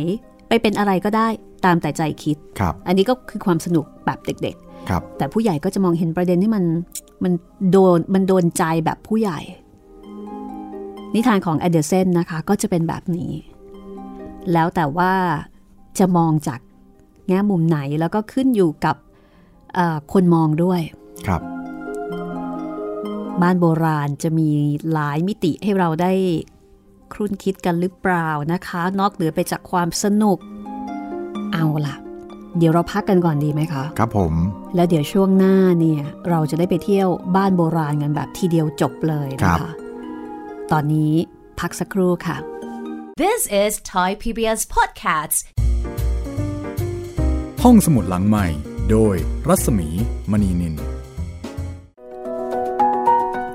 [0.53, 1.29] ไปเป็นอะไรก็ได้
[1.65, 4.57] ตามแต่ใจคิดครับอันนี้ก็คือความสนุกแบบเด็ก
[4.89, 6.65] ครับแต่ผู้ใหญ่ก็จะมองเห็นประเด็นที่มัน
[7.25, 7.33] มัน
[7.71, 9.41] โดนมันโดนใจแบบผู้ใหญ่
[11.15, 13.33] นิทานของแอดเดอร์เซนนะคะก็จะเป็นแบบนี้
[14.53, 15.13] แล้วแต่ว่า
[15.99, 16.61] จะมองจาก
[17.29, 18.97] แง่มุมไหนแล้วก็ขึ้นอยู่กับ
[19.75, 20.81] เอ่อคนมองด้วย
[21.27, 21.41] ครับ
[23.43, 24.49] บ้านโบราณจะมี
[24.93, 26.13] หลายมิติให้เราได้
[27.13, 30.39] ครุ่นคิดกันหรือเปล่านะคะ นอกเหนือไปจากความสนุก
[31.53, 31.97] เอาล่ะ
[32.59, 34.35] เดี๋ยวเราพักกันก่อนดีไหมคะ ครับผม
[34.75, 39.71] แล้วเดี๋ยวช่วงหน้าเนี่ย เราจะได้ไปเที่ยวบ้านโบราณกันแบบทีเดียวจบเลยนะคะ
[40.73, 41.13] ตอนนี้
[41.61, 42.37] พักสักครู่ค่ะ
[43.23, 45.39] This is Thai PBS Podcasts.
[47.63, 48.47] ห้องสมุดหลังใหม่
[48.91, 49.17] โดย
[49.49, 49.89] รัศมี
[50.31, 50.75] มณีนิน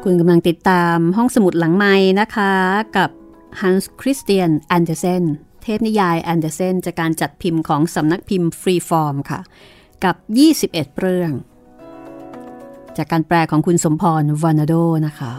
[0.03, 2.53] คุณกำลังติดตามห้องสมุดหลังไม้นะคะ
[2.97, 3.09] กับ
[3.62, 5.23] ฮันส์คริสเตียนแอนเดอร์เซน
[5.63, 9.39] เทพนิยายแอนเดอร์เซนจากการจัดพิมพ์ของสำนักพิมพ์ฟรีฟอร์มค่ะ
[10.03, 10.15] กับ
[10.73, 11.31] 21 เรื่อง
[12.97, 14.73] จากการแปลของคุณสมพรวาร์นาโด
[15.07, 15.33] นะคะ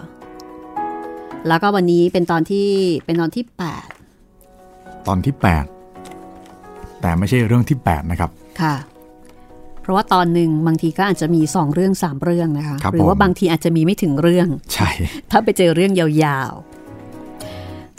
[1.48, 2.68] แล้วก็วันนี้เป็นตอนที่
[3.04, 3.44] เป็นตอนที่
[5.06, 5.34] ตอนที่
[5.98, 8.76] 8 แต่ไม่ใช่เรื่องที่ 8 นะครับ8ค่ะ
[9.80, 14.88] เพราะว่าตอนหนึ่งบางทีก็อาจจะมี 2 เรื่อง 3 เรื่องนะคะครับหรือว่าผมบางทีอาจจะมีไม่ถึงเรื่อง ใช่
[15.30, 16.67] ถ้าไปเจอเรื่องยาวๆ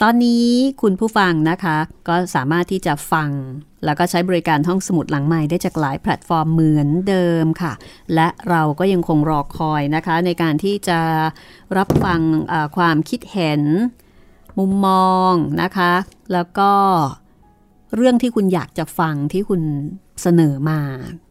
[0.04, 0.46] ตอนนี้
[0.82, 1.76] คุณผู้ฟังนะคะ
[2.08, 3.30] ก็สามารถที่จะฟัง
[3.84, 7.72] แล้วก็ใช้บริการห้องสมุดหลังใหม่ได้จากหลายแพลตฟอร์มเหมือนเดิมค่ะ
[8.14, 11.00] และเราก็ยังคงรอคอยนะคะ ในการที่จะ
[11.76, 12.20] รับฟัง
[12.76, 13.62] ความคิดเห็น
[14.58, 15.32] มุมมอง
[15.62, 15.92] นะคะ
[16.32, 16.72] แล้วก็
[17.96, 19.62] เรื่องที่คุณอยากจะฟังที่คุณ
[20.22, 20.80] เสนอมา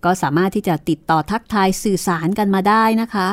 [0.06, 3.30] ก็สามารถที่จะติดต่อทักทายสื่อสารกันมาได้นะคะ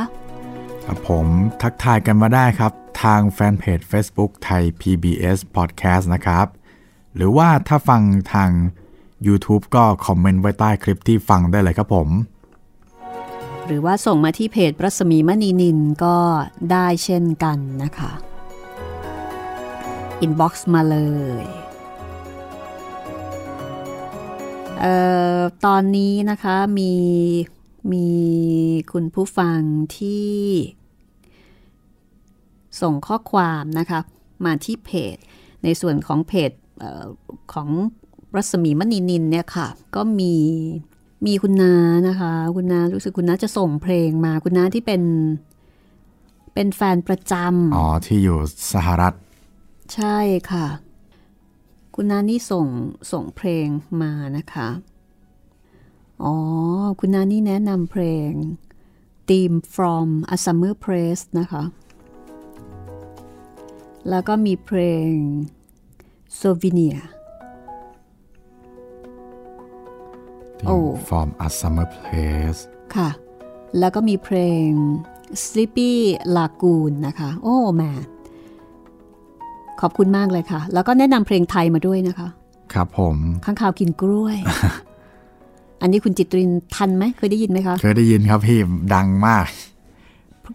[0.87, 1.27] ครับผม
[1.62, 2.72] ทักทายกันมาได้ครับ
[3.03, 6.46] ทางแฟนเพจ Facebook Thai PBS Podcast นะครับ
[7.14, 8.51] หรือว่าถ้าฟังทาง
[9.27, 12.09] YouTube ก็คอมเมนต์ไว้ใต้คลิปที่ฟังได้เลยครับผม
[13.66, 16.16] หรือว่าส่งมาที่เพจรัศมีมณีนิลก็
[16.72, 18.12] ได้เช่นกันนะคะ
[20.20, 20.99] inbox มาเล
[21.42, 21.44] ย
[24.81, 24.94] เอ่
[25.37, 26.92] อตอนนี้นะคะมี
[27.92, 28.09] มี
[28.92, 29.61] คุณผู้ฟัง
[29.99, 30.35] ที่
[32.81, 34.01] ส่งข้อความนะคะ
[34.44, 35.16] มาที่เพจ
[35.64, 37.07] ในส่วนของเพจเออ
[37.53, 37.68] ของ
[38.37, 40.35] รัศมีมณีนินเนี่ยค่ะ ก็มี
[41.27, 41.75] มีคุณนา
[42.09, 45.03] นะคะ คุณนารู้สึกคุณนาจะส่งเพลงมาคุณนาที่เป็น
[46.55, 48.38] เป็นแฟนประจำอ๋อ ที่อยู่
[48.72, 49.14] สหรัฐ
[49.94, 50.18] ใช่
[50.51, 50.66] ค่ะ
[51.94, 52.66] คุณนานี่ส่ง
[53.12, 53.66] ส่งเพลง
[54.03, 54.68] มานะคะ
[56.24, 56.35] อ๋อ
[57.00, 58.31] คุณนานี่แนะนำเพลง
[59.29, 61.62] Theme from a Summer Place นะคะ
[64.11, 65.11] แล้วก็มีเพลง
[66.40, 66.98] Souvenir
[70.66, 70.76] โอ้
[71.09, 72.61] From a Summer Place
[72.96, 73.09] ค่ะ
[73.79, 74.68] แล้วก็มีเพลง
[75.44, 75.92] Sleepy
[76.37, 77.92] Lagoon นะคะ โอ้แหม่
[79.81, 82.29] ขอบคุณมากเลยค่ะ แล้วก็แนะนำเพลงไทยมาด้วยนะคะ
[82.72, 84.37] ครับผม ข้างข่าวกินกล้วย
[85.82, 88.58] อันนี้คุณจิตรินทันไหมเคยได้ยินไหมคะ เคยได้ยินครับพี่
[88.94, 89.44] ดังมาก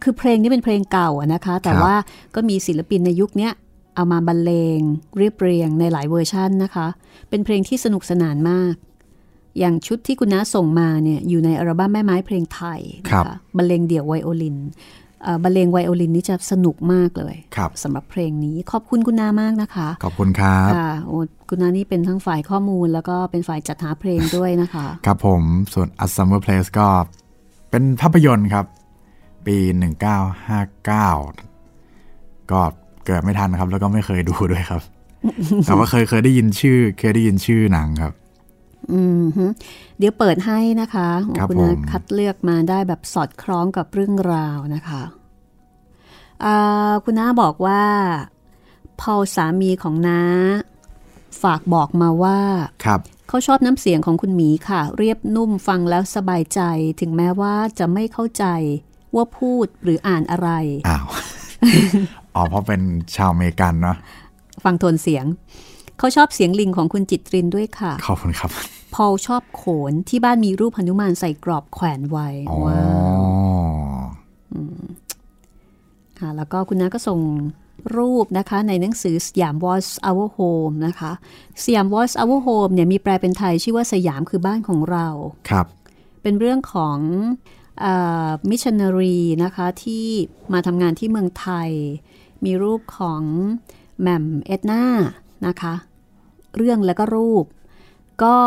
[0.04, 1.96] คือเพลงนี้เป็นเพลงเก่าอะนะคะ แต่ครับว่า
[2.36, 3.52] ก็มีศิลปินในยุคเนี้ย
[3.96, 4.80] เอามาบรรเลง
[5.18, 6.88] เรียบเรียงในหลายเวอร์ชันนะคะ
[7.30, 8.74] เป็นเพลงที่สนุกสนานมาก
[9.60, 15.01] อย่างชุดที่คุณน้าส่งมาเนี่ยอยู่ในอัลบั้มแม่ไม้เพลงไทยนะคะบรรเลงเดี่ยวไวโอลินเอ่อ
[15.44, 21.18] บรรเลงไวโอลินนี่จะสนุกมากเลยครับสำหรับเพลงนี้ขอบคุณคุณนามากนะคะ ขอบคุณครับค่ะโอ้
[21.50, 25.42] คุณนานี่เป็นทั้งฝ่ายข้อมูล แล้วก็เป็นฝ่ายจัดหาเพลงด้วยนะคะ ครับผม
[25.74, 26.88] ส่วน A Summer Place ก็
[27.70, 28.66] เป็นภาพยนตร์ครับ
[29.46, 29.58] ปี
[30.40, 32.62] 1959 ก็
[33.06, 34.82] เกิดไม่ทันครับ แล้วก็ไม่เคยดูด้วยครับ
[35.66, 38.14] แต่ว่าเคยเคยได้ยินชื่อ เคยได้ยินชื่อหนังครับ
[38.92, 39.46] อืมฮึ
[39.98, 45.04] เดี๋ยวเปิดให้นะคะโอ้ครับคุณนาผมคัดเลือกมาได้แบบสอดคล้องกับเรื่องราวนะคะ
[46.46, 47.84] อ่าคุณน้าบอกว่า
[49.02, 50.22] พอลสามีของน้า
[51.42, 52.40] ฝากบอกมาว่า
[52.86, 56.62] ครับเขาชอบน้ำเสียงของคุณหมีค่ะ เรียบนุ่มฟังแล้วสบายใจ
[57.02, 58.46] ถึงแม้ว่าจะไม่เข้าใจ
[59.16, 60.50] ว่าพูดหรืออ่านอะไร
[60.88, 61.06] อ้าว
[62.36, 62.82] อ๋อเพราะเป็น
[63.16, 63.98] ชาวอเมริกันเนาะ
[64.64, 65.26] ฟังโทนเสียง
[65.98, 68.50] เขาชอบเสียงลิงของคุณจิตรินด้วยค่ะ ขอบคุณครับ
[68.94, 72.84] พอลชอบโขนที่บ้านมีรูปหนุมานใส่กรอบแขวนไว้อ๋อว้า
[73.98, 74.02] ว
[76.20, 77.20] ค่ะแล้วก็คุณน้าก็ส่ง
[77.98, 81.12] รูปนะคะในหนังสือสยาม was our home นะคะ
[81.64, 85.08] สยาม was our home เนี่ยมีแปลเป็นไทยชื่อว่าสยามคือบ้านของเรา
[85.50, 85.66] ครับ
[86.22, 86.98] เป็นเรื่องของ
[88.50, 90.06] มิชชันนารีนะคะที่
[90.54, 91.70] มาทำงานที่เมืองไทย
[92.46, 93.22] มีรูปของ
[94.00, 94.84] แหม่มเอ็ดนา
[95.48, 95.74] นะคะ
[96.56, 97.46] เรื่องแล้วก็รูป
[98.24, 98.38] ก็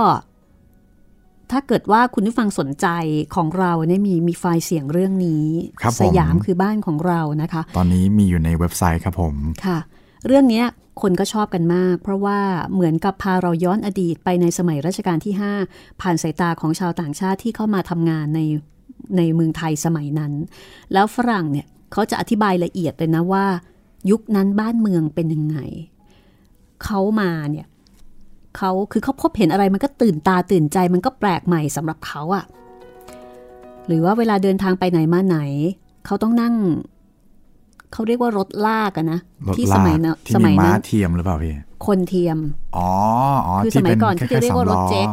[1.50, 2.86] ถ้าเกิดว่าคุณผู้ฟังสนใจ
[3.34, 5.46] ของเราเนี่ยมีมีไฟล์เสียงเรื่องนี้
[5.80, 9.34] ครับผมสยามคือบ้านของเรานะคะ ตอนนี้มีอยู่ในเว็บไซต์ครับผม
[9.66, 9.78] ค่ะ
[10.26, 10.66] เรื่องเนี้ย
[11.02, 12.38] คนก็ชอบกันมาก เพราะว่า
[12.74, 15.34] เหมือนกับพาเราย้อนอดีตไปในสมัยรัชกาลที่
[15.66, 18.40] 5 ผ่านสายตาของชาวต่างชาติที่เข้ามาทำงานใน
[19.16, 20.32] ในเมืองไทยสมัยนั้น
[20.92, 23.46] แล้วฝรั่งเนี่ยเขาจะอธิบายละเอียดเลยนะว่า
[24.10, 25.58] ยุคนั้นบ้านเมืองเป็นยังไง
[26.84, 27.66] เขามาเนี่ย
[28.56, 32.44] เขาคือเขาพบเห็นอะไรมันก็ตื่นตาตื่นใจมันก็แปลกใหม่สำหรับเขาอะ
[33.86, 35.38] หรือว่าเวลาเดินทางไปไหนมาไหน
[36.06, 36.54] เขาต้องนั่ง
[37.92, 41.54] เขาเรียกว่ารถลากอะนะรถที่ลาสมัยกนะที่สมีมัยม้านั้นเทียมหรือเปล่าพี่
[41.86, 42.38] คนเทียม
[42.76, 42.90] อ๋อ
[43.46, 45.06] อ๋อคือที่สมัยเป็นก่อนที่คล้ายๆเรียกว่ารถสำล้อเจ๊ก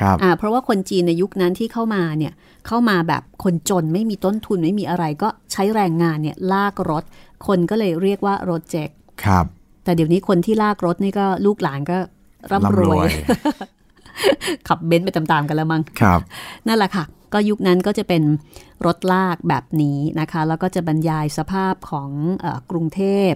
[0.00, 2.32] ครับอ่าเพราะว่าคนจีนในยุคนั้นที่เข้ามาเนี่ย
[2.66, 7.04] เข้ามาแบบคนจนไม่มีต้นทุนไม่มีอะไร ก็ใช้แรงงานเนี่ยลากรถ
[7.46, 8.90] คนก็เลยเรียกว่ารถเจ็ก
[9.24, 9.46] ครับ
[9.84, 11.98] แต่เดี๋ยวนี้คนที่ลากรถนี่ก็ลูกหลานก็
[12.52, 13.08] ร่ำรวย
[14.68, 16.20] ขับเบนซ์ไปตามๆกันแล้วมั้งครับ
[16.66, 18.22] นั่นแหละค่ะ ก็ยุคนั้นก็จะเป็น
[18.86, 23.32] รถลากแบบนี้นะคะ แล้วก็จะบรรยายสภาพของเออกรุงเทพ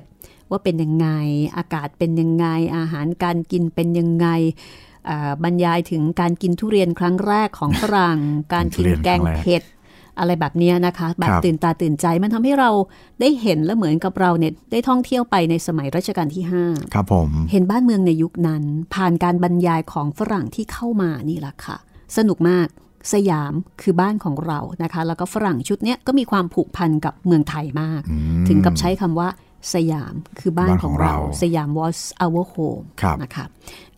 [0.50, 1.08] ว่าเป็นยังไง
[1.56, 4.28] อากาศเป็นยังไง อาหารการกินเป็นยังไง
[5.06, 8.18] เอ่อบรรยายถึงการกินทุเรียนครั้งแรกของฝรั่ง
[8.54, 9.62] การกินแกงเผ็ด
[10.18, 12.70] อะไรแบบเนี้ยนะคะ แบบตื่นตาตื่นใจมันทำให้เรา
[13.20, 18.62] ได้เห็นและเหมือนกับเราเนี่ยได้ท่องเที่ยวไปในสมัยรัชกาลที่ 5 ครับผมเห็นบ้านเมืองในยุคนั้น
[18.94, 21.76] ผ่านการบรรยายของฝรั่งที่เข้ามานี่แหละค่ะ
[22.16, 22.68] สนุกมาก
[23.14, 23.52] สยาม
[23.82, 29.28] คือบ้านของเรานะคะ แล้วก็ฝรั่งชุดเนี้ยก็มีความผูกพันกับเมืองไทยมากอืมถึงกับใช้คำว่า
[29.74, 33.44] สยามคือบ้านบ้านขขอองงเราเรา สยาม was our home ครับนะคะ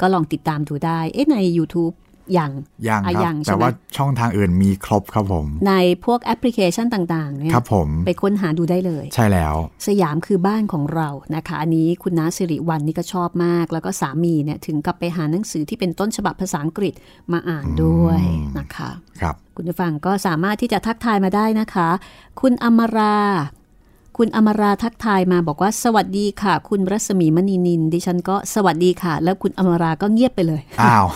[0.00, 2.52] ก็ลองติดตามดูได้ เอ๊ะใน YouTube อ ย่าง
[2.88, 9.54] ยังอะครับยังใช่แต่ไหมว่าช่องทางอื่นมีครบครับผม ในพวกแอปพลิเคชันต่างๆเนี่ยครับผมไปค้นหาดูได้เลย ใช่แล้ว
[9.86, 16.94] สยามคือบ้านของเรานะคะ อันนี้คุณน้าสิริวัลนี่ก็ชอบมาก แล้วก็สามีเนี่ยถึงกับไปหาหนังสือที่เป็นต้นฉบับภาษาอังกฤษ
[17.32, 18.20] มาอ่านด้วย
[18.58, 21.88] นะคะครับคุณผู้ฟังก็สามารถที่จะทักทายมาได้นะคะ
[22.40, 23.18] คุณอมรา
[24.16, 31.06] คุณอมราทักทายมาบอกว่าสวัสดีค่ะ คุณรัศมีมณีนิน ดิฉันก็สวัสดีค่ะ แล้วคุณอมราก็เงียบไปเลย อ้าว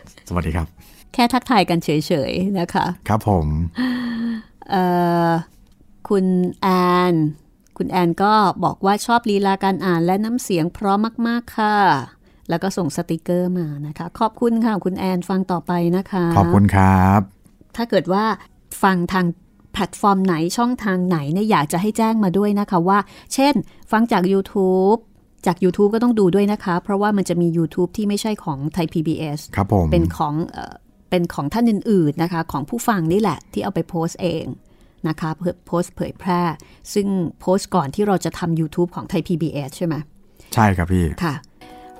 [0.35, 0.67] วัสดีครับ
[1.13, 1.89] แค่ทักทายกันเฉ
[2.31, 3.47] ยๆนะคะ ครับผม
[4.69, 4.83] เอ่
[5.27, 5.29] อ
[6.09, 6.25] คุณ
[6.61, 6.67] แอ
[7.11, 7.13] น
[7.77, 11.77] คุณแอนก็บอกว่าชอบลีลาการอ่านและน้ำเสียงเพราะมาก ๆ ค่ะ
[12.49, 17.21] แล้วก็ส่งสติกเกอร์มานะคะ ขอบคุณค่ะ คุณแอนฟังต่อไปนะคะ ขอบคุณครับ
[17.75, 18.25] ถ้าเกิดว่า
[18.83, 19.25] ฟังทาง
[19.73, 22.99] แพลตฟอร์มไหนช่องทางไหนเนี่ยอยากจะให้แจ้งมาด้วยนะคะว่า
[23.33, 23.53] เช่น
[23.91, 24.99] ฟังจาก YouTube
[25.45, 30.73] จาก YouTube ก็ต้องดูด้วยนะคะ เพราะว่ามันจะมี YouTube ที่ไม่ใช่ของไทย PBS ครับผมเป็นของเอ่อ
[31.09, 34.45] เป็นของท่านอื่นๆนะคะ ของผู้ฟังนี่แหละที่เอาไปโพสต์เอง
[35.07, 36.41] นะคะเพื่อโพสต์เผยแพร่
[36.93, 37.07] ซึ่ง
[37.39, 39.95] โพสต์ก่อนที่เราจะทำ YouTube ของไทย PBS ใช่ไหม
[40.53, 41.35] ใช่ครับพี่ ค่ะ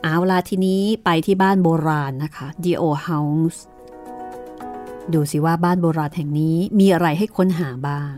[0.03, 2.83] เอาล่ะทีนี้ไปที่บ้านโบราณนะคะ D.O.
[3.07, 3.57] House
[5.13, 8.15] ดูสิว่าบ้านโบราณแห่งนี้มีอะไรให้ค้นหาบ้าง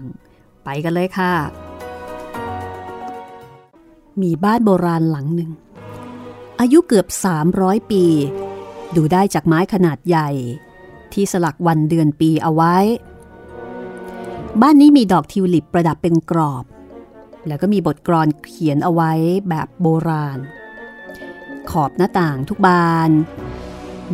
[0.64, 1.34] ไปกันเลยค่ะ
[4.22, 5.52] มีบ้านโบราณหลังหนึ่ง
[6.60, 7.08] อายุเกือบ
[7.50, 8.06] 300 ปี
[8.96, 10.30] ดูได้จากไม้ขนาดใหญ่
[11.14, 12.76] ที่สลักวันเดือนปีเอาไว้
[14.62, 16.66] บ้านนี้มีดอกทิวลิปประดับเป็นกรอบ
[17.48, 19.12] แล้วก็มีบทกลอนเขียนเอาไว้
[19.50, 20.40] แบบโบราณ
[21.70, 23.12] ขอบหน้าต่างทุกบาน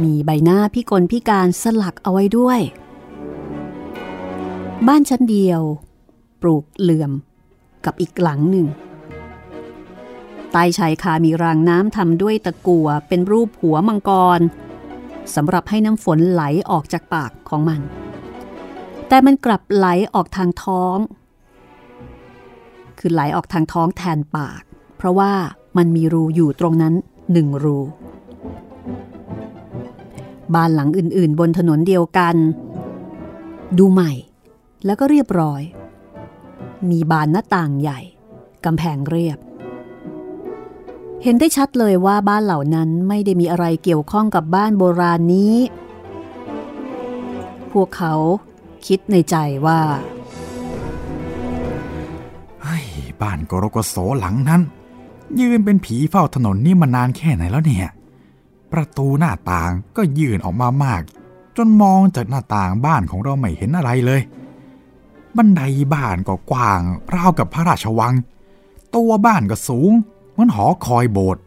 [0.03, 2.59] มีใบหน้าพิกลพิการสลักเอาไว้ด้วย
[4.87, 5.61] บ้านชั้นเดียว
[6.41, 7.11] ปลูกเหลื่อม
[7.85, 8.67] กับอีกหลังหนึ่ง
[10.51, 14.39] ใต้ชายคามีรางน้ำทำด้วยตะกั่วเป็นรูปหัวมังกร
[15.35, 17.81] สำหรับให้น้ำฝนไหลออกจากปากของมัน
[19.07, 20.97] แต่มันกลับไหลออกทางท้อง
[22.99, 24.61] คือไหลออกทางท้องแทนปาก
[24.97, 25.33] เพราะว่า
[25.77, 26.93] มันมีรูอยู่ตรงนั้น
[27.31, 27.77] หนึ่งรู
[30.55, 32.35] บ้านหลังอื่นๆ บนถนนเดียวกัน
[33.77, 34.11] ดูใหม่
[34.85, 35.61] แล้วก็เรียบร้อย
[36.89, 37.99] มีบานหน้าต่างใหญ่
[38.65, 39.37] กำแพงเรียบ
[41.23, 45.55] เห็นได้ชัดเลยว่าบ้านเหล่านั้นไม่ได้มีอะไรเกี่ยวข้องกับบ้านโบราณนี้
[47.71, 48.13] พวกเขา
[48.85, 49.35] คิดในใจ
[49.65, 49.81] ว่า
[52.61, 52.85] เฮ้ย
[53.21, 54.61] บ้านกรกโสหลังนั้น
[55.39, 57.89] ยืนเป็นผีเฝ้าถนนนี่มานานแค่ไหนแล้วเนี่ย
[58.71, 61.01] ประตูหน้าต่างก็ยืนออกมามาก
[61.57, 64.21] จนมองจากหน้าต่างบ้านของเราไม่เห็นอะไรเลย
[65.37, 65.61] บันได
[65.93, 66.81] บ้านก็กว้าง
[67.15, 68.13] ราวกับพระราชวัง
[68.95, 69.91] ตัวบ้านก็สูง
[70.39, 71.43] มือนหอคอยโบสถ์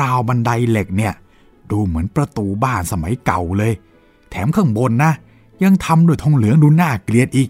[0.00, 1.14] ราวบันไดเหล็กเนี่ย
[1.70, 3.72] ดูเหมือนประตูบ้านสมัยเก่าเลย
[4.30, 5.12] แถมข้างบนนะ
[5.64, 7.48] ยังทำด้วยทองเหลืองดูน่าเกลียดอีก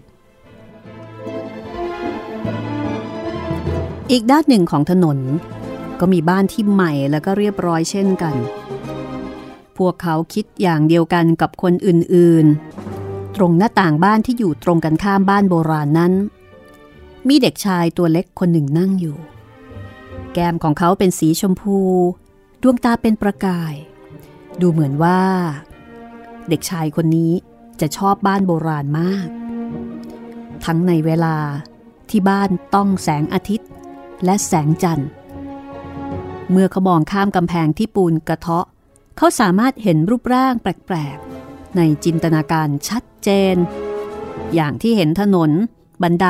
[4.11, 5.17] อีกด้านหนึ่งของถนน
[5.99, 8.35] ก็มีบ้านที่ใหม่แล้วก็เรียบร้อยเช่นกัน
[9.77, 16.13] พวกเขาคิดอย่างเดียวกันกับคนอื่นๆ ตรงหน้าต่างบ้านที่อยู่ตรงกันข้ามบ้านโบราณนั้น
[17.27, 19.17] มีเด็กชายตัวเล็กคนหนึ่งนั่งอยู่
[20.39, 21.79] แก้มของเขาเป็นสีชมพู
[22.63, 23.73] ดวงตาเป็นประกาย
[24.61, 25.21] ดูเหมือนว่า
[26.49, 27.33] เด็กชายคนนี้
[27.81, 29.27] จะชอบบ้านโบราณมาก
[30.65, 31.37] ทั้งในเวลา
[32.09, 33.69] ที่บ้านต้องแสงอาทิตย์
[34.25, 35.09] และแสงจันทร์
[36.51, 38.65] เมื่อเขามองข้ามกำแพงที่ปูนกระเทาะ
[39.17, 43.55] เขาสามารถเห็นรูปร่างแปลกๆ ในจินตนาการชัดเจน
[44.53, 45.51] อย่างที่เห็นถนน
[46.01, 46.27] บันได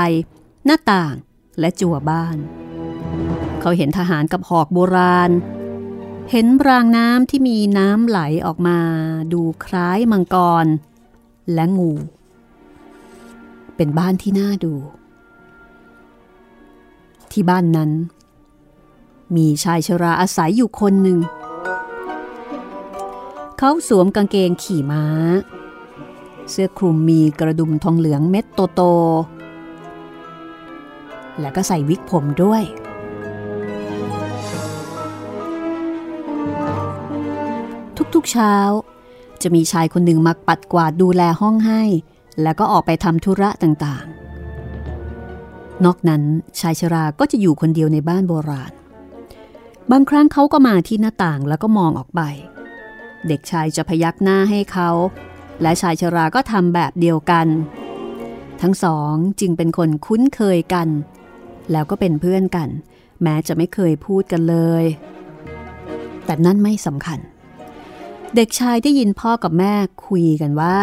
[0.66, 1.14] หน้าต่าง
[1.60, 2.38] และจั่วบ้าน
[3.68, 5.32] เขาเห็นทหารกับหอกโบราณ
[6.32, 8.80] เห็นรางน้ำที่มีน้ำไหลออกมา
[9.34, 10.66] ดูคล้ายมังกร
[11.54, 11.92] และงู
[13.76, 14.74] เป็นบ้านที่น่าดู
[17.32, 17.92] ที่บ้านนั้น
[19.36, 21.20] มีชายชราอาศัยอยู่คนหนึ่ง
[23.58, 25.06] เขาสวมกางเกงขี่ม้า
[26.50, 28.46] เสื้อคลุมมีกระดุมทองเหลืองเม็ด
[28.76, 29.38] โตๆ
[31.40, 32.64] และก็ใส่วิกผมด้วย
[38.18, 38.56] ทุกๆเช้า
[39.42, 41.82] จะมีชายคนหนึ่งมาปัดกวาดดูแลห้องให้
[42.42, 46.24] แล้วก็ออกไปทำธุระต่างๆ นอกนั้น
[46.60, 48.72] ชายชราก็จะอยู่คนเดียวในบ้านโบราณ
[49.92, 52.22] บางครั้งเขาก็มาที่หน้าต่างแล้วก็มองออกไป
[53.28, 54.90] เด็กชายจะพยักหน้าให้เขา
[55.62, 57.48] และชายชราก็ทำแบบเดียวกัน
[58.62, 60.88] ทั้งสองจึงเป็นคนคุ้นเคยกัน
[61.72, 62.70] แล้วก็เป็นเพื่อนกัน
[63.24, 64.84] แม้จะไม่เคยพูดกันเลย
[66.26, 67.20] แต่นั่นไม่สำคัญ
[68.36, 69.74] เด็กชายได้ยินพ่อกับแม่
[70.06, 70.78] คุยกันว่า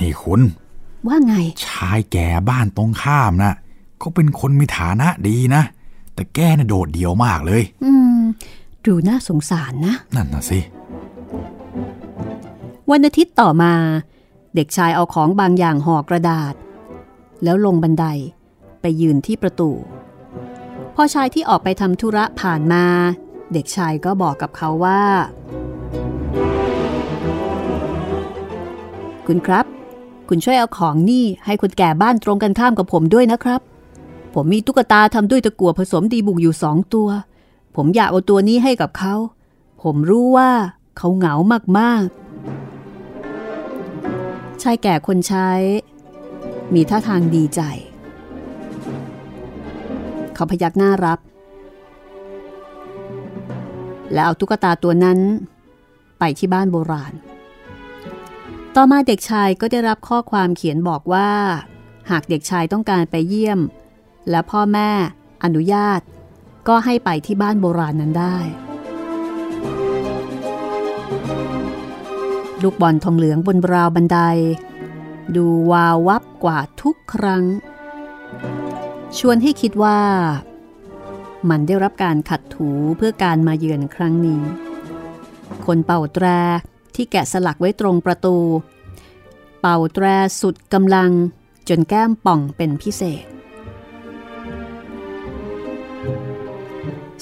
[0.00, 0.40] นี่คุณ
[1.06, 1.34] ว่าไง
[1.66, 3.52] ชายแก่บ้านตรงข้ามนะ
[3.98, 5.62] เขาเป็นคนมีฐานะดีนะ
[6.14, 8.20] แต่แกน่ะโดดเดี่ยวมากเลย อืม
[8.86, 10.60] ดูน่าสงสารนะ นั่นน่ะสิ
[12.90, 13.72] วันอาทิตย์ต่อมา
[14.54, 16.54] เด็กชายเอาของบางอย่างห่อกระดาษ
[17.44, 18.06] แล้วลงบันได
[18.80, 19.70] ไปยืนที่ประตู
[20.94, 22.84] พอชายที่ออกไปทำธุระผ่านมา
[23.52, 25.02] เด็กชายก็บอกกับเขาว่า
[29.26, 29.66] คุณครับ
[30.28, 33.60] คุณช่วยเอาของนี่ให้คนแก่บ้านตรงกันข้ามกับผมด้วยนะครับ
[34.34, 37.08] ผมมีตุ๊กตาทำด้วยตะกั่วผสมดีบุกอยู่สองตัว
[37.76, 39.14] ผมอยากเอาตัวนี้ให้กับเขา
[39.82, 40.50] ผมรู้ว่า
[40.96, 41.34] เขาเหงา
[41.78, 45.50] มากๆ ชายแก่คนใช้
[46.74, 47.60] มีท่าทางดีใจ
[50.34, 51.18] เขาพยักหน้ารับ
[54.14, 55.18] แล้วเอาตุ๊กตาตัวนั้น
[56.18, 57.12] ไปที่บ้านโบราณ
[58.76, 61.30] ต่อมาเด็กชายก็ได้รับข้อความเขียนบอกว่า
[62.10, 63.60] หากเด็กชายต้องการไปเยี่ยม
[64.30, 64.90] และพ่อแม่
[65.44, 66.00] อนุญาต
[66.68, 68.38] ก็ให้ไปที่บ้านโบราณนั้นได้
[72.62, 74.18] ลูกบอลทองเหลืองบนราวบันได
[75.36, 77.44] ดูวาววับกว่าทุกครั้ง
[79.18, 79.98] ชวนให้คิดว่า
[81.48, 84.42] มันได้รับการขัดถูเพื่อการมาเยือนครั้งนี้
[85.66, 86.26] คนเป่าแตร
[86.94, 88.36] ที่แกะสลักไว้ตรงประตู
[89.60, 90.06] เป่าแตร
[90.40, 91.10] สุดกำลัง
[91.68, 93.24] จนแก้มป่องเป็นพิเศษ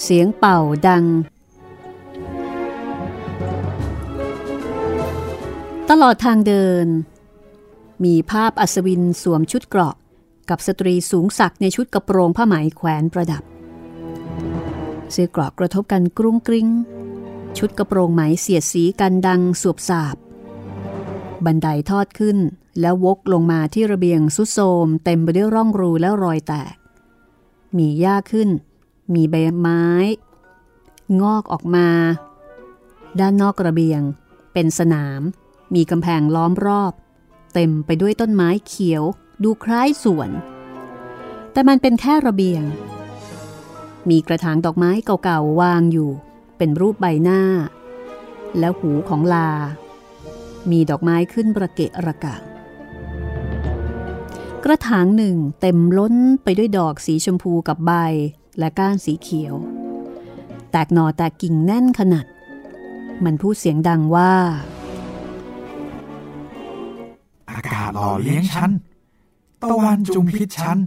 [0.03, 1.05] เสียงเป่าดัง
[5.89, 6.87] ตลอดทางเดิน
[8.03, 9.95] มีภาพอัศวินสวมชุดเกราะ
[10.49, 13.43] กับสตรีสูงสักในชุดกระโปรงผ้าไหมแขวนประดับ
[15.11, 16.67] เสื้อเกราะกระทบกันกรุ้งกริ้ง
[17.57, 20.15] ชุดกระโปรงไหมเสียดสีกันดังสวบสาบ
[21.45, 22.37] บันไดทอดขึ้น
[22.79, 26.75] แล้ววกลงมาที่ระเบียงสุดโทมเต็มไปด้วยร่องรูและรอยแตก
[27.77, 28.49] มีหญ้าขึ้น
[29.13, 29.85] มีใบไม้
[31.21, 31.89] งอกออกมา
[33.19, 34.01] ด้านนอกระเบียง
[34.53, 35.21] เป็นสนาม
[35.75, 36.93] มีกำแพงล้อมรอบ
[37.53, 39.03] เต็มไปด้วยต้นไม้เขียว
[39.43, 40.29] ดูคล้ายสวน
[41.51, 42.63] แต่มันเป็นแค่ระเบียง
[44.09, 46.09] มีกระถางดอกไม้เก่าๆวางอยู่
[46.57, 47.41] เป็นรูปใบหน้า
[48.59, 49.49] แล้วหูของลา
[50.71, 52.35] มีดอกไม้ขึ้นประเกะระกะ
[54.63, 57.91] กระถางหนึ่งเต็มล้นไปด้วยดอกสีชมพูกับใบ
[58.59, 59.55] และก้านสีเขียว
[60.71, 62.25] แตกหน่อแตกกิ่งแน่นขนาด
[63.23, 64.33] มันพูดเสียงดังว่า
[67.49, 68.71] อากาศหล่อเลี้ยงฉัน
[69.61, 70.77] ตะวันจุมพิษฉัน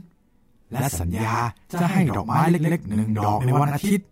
[0.72, 1.34] และสัญญา
[1.80, 4.06] จะให้ดอกไม้เล็กๆหนึ่งดอกในวันอาทิตย์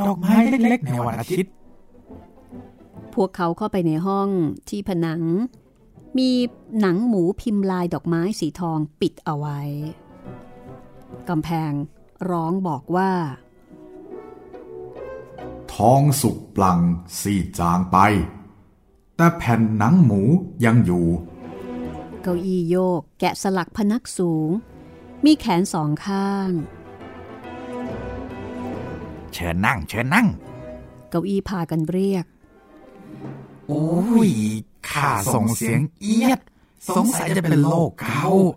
[0.00, 1.52] ดอกไม้เล็กๆ ในวันอาทิตย์
[3.14, 4.28] พวกเขาเข้าไปในห้อง
[4.68, 5.22] ที่ผนัง
[6.18, 6.30] มี
[6.80, 9.60] หนังหมูพิมพ์ลายดอกไม้สีทองปิดเอาไว้
[11.28, 11.72] กำแพง
[12.30, 13.10] ร้องบอกว่า
[15.74, 16.78] ทองสุกปลัง
[17.18, 17.98] ซีดจางไป
[19.16, 20.20] แต่แผ่นหนังหมู
[20.64, 21.06] ยังอยู่
[22.22, 24.48] เก้าอี้โยกแกะสลักพนักสูง
[25.24, 26.50] มีแขนสองข้าง
[29.32, 30.28] เชิญนั่ง เชิญนั่ง
[31.10, 32.24] เก้าอี้พากันเรียก
[33.68, 33.86] โอ้
[34.28, 34.30] ย
[34.90, 36.40] ข้าส่งเสียงเอียด
[36.96, 38.50] สงสัยจะเป็นโรคเกาต์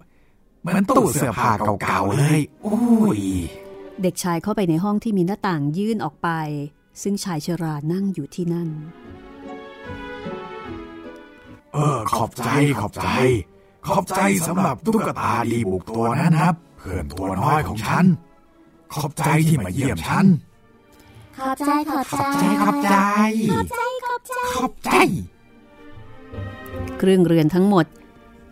[0.62, 1.52] เหมือนตู้เสื้อผ้า
[1.84, 2.80] เก่าๆเลย โอ้
[3.18, 3.22] ย
[4.02, 6.30] เด็กชายเข้าไปในห้องที่มีหน้าต่างยื่นออกไป
[7.02, 8.70] ซึ่งชายชรานั่งอยู่ที่นั่น
[11.74, 12.50] เออ ขอบใจ
[12.80, 13.55] ขอบใจขอบใจ
[14.48, 18.06] สำหรับตุ๊กตาดีบุกตัวนั้นนะเพื่อนตัวน้อยของฉัน
[18.94, 20.26] ขอบใจที่มาเยี่ยมฉัน
[21.38, 22.26] ขอบใจขอบใจ
[22.64, 22.96] ขอบใจ
[23.54, 24.92] ขอบใจ ขอบใจ ขอบใจ
[26.98, 27.86] เครื่องเรือนทั้งหมด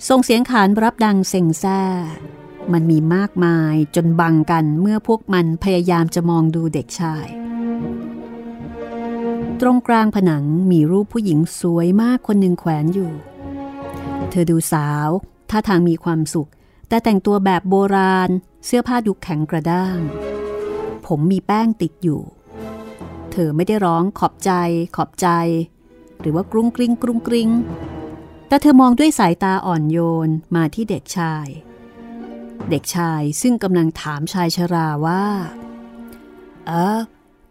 [0.09, 1.81] ส่งเสียงขานรับดังเซ็งแซ่
[2.73, 7.27] มันมีมากมายจนบังกันเมื่อพวกมันพยายามจะมองดูเด็กชาย
[9.61, 13.11] ตรงกลางผนังมีรูปผู้หญิงสวยมากคนหนึ่งแขวนอยู่
[14.30, 15.09] เธอดูสาว
[15.49, 16.49] ท่าทางมีความสุข
[16.88, 18.30] แต่แต่งตัวแบบโบราณ
[18.65, 19.97] เสื้อผ้าดูแข็งกระด้าง
[21.07, 22.21] ผมมีแป้งติดอยู่
[23.32, 24.51] เธอไม่ได้ร้องขอบใจ
[24.95, 25.28] ขอบใจ
[26.19, 27.49] หรือว่ากรุ้งกริ้งกรุ้งกริ้ง
[28.47, 29.97] แต่เธอมองด้วยสายตาอ่อนโย
[30.28, 31.47] นมาที่เด็กชาย
[32.69, 35.26] เด็กชายซึ่งกำลังถามชายชราว่า
[36.67, 36.99] เออ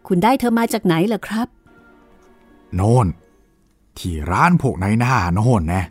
[0.07, 1.47] คุณได้เธอมาจากไหนเหรอครับ
[2.75, 3.07] โน่น
[3.97, 5.83] ที่ร้านพวกในหน้าโน่นนะ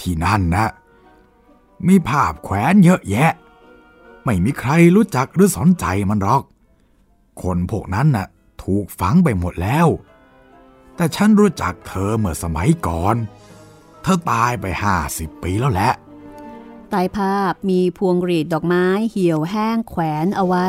[0.00, 0.66] ที่นั่นนะ
[1.86, 3.32] มีภาพแขวนเยอะแยะ
[4.24, 6.42] ไม่มีใครรู้จักหรือสนใจมันหรอก
[7.42, 8.26] คนพวกนั้นน่ะ
[8.62, 9.86] ถูกฝังไปหมดแล้ว
[10.96, 13.16] แต่ฉันรู้จักเธอเมื่อสมัยก่อน
[14.02, 15.92] เธอตายไปห้าสิบปีแล้วแหละ
[16.90, 20.68] ใต้ภาพมีพวงหรีดดอกไม้เหี่ยวแห้งแขวนเอาไว้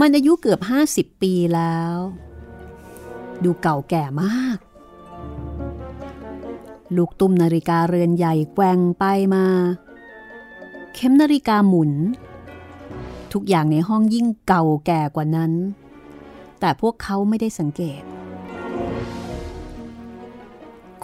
[0.00, 0.60] มันอายุเกือบ
[0.92, 1.96] 50 ปีแล้ว
[3.44, 4.58] ดูเก่าแก่มาก
[6.96, 9.04] ลูกตุ้มนาฬิกาเรือนใหญ่แกว่งไป
[9.34, 9.46] มา
[10.94, 11.92] เข็มนาฬิกาหมุน
[13.32, 15.52] ทุกอย่างในห้องยิ่งเก่าแก่กว่านั้น
[16.60, 18.02] แต่พวกเขาไม่ได้สังเกต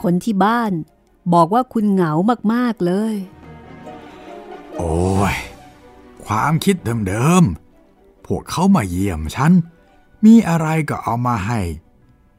[0.03, 0.72] คนที่บ้าน
[1.35, 2.12] บอกว่าคุณเหงา
[2.53, 3.16] มากๆเลย
[4.76, 5.35] โอ้ย
[6.24, 6.76] ความคิด
[7.07, 9.53] เดิมๆ พวกเขามาเยี่ยมฉัน
[10.24, 11.61] มีอะไรก็เอามาให้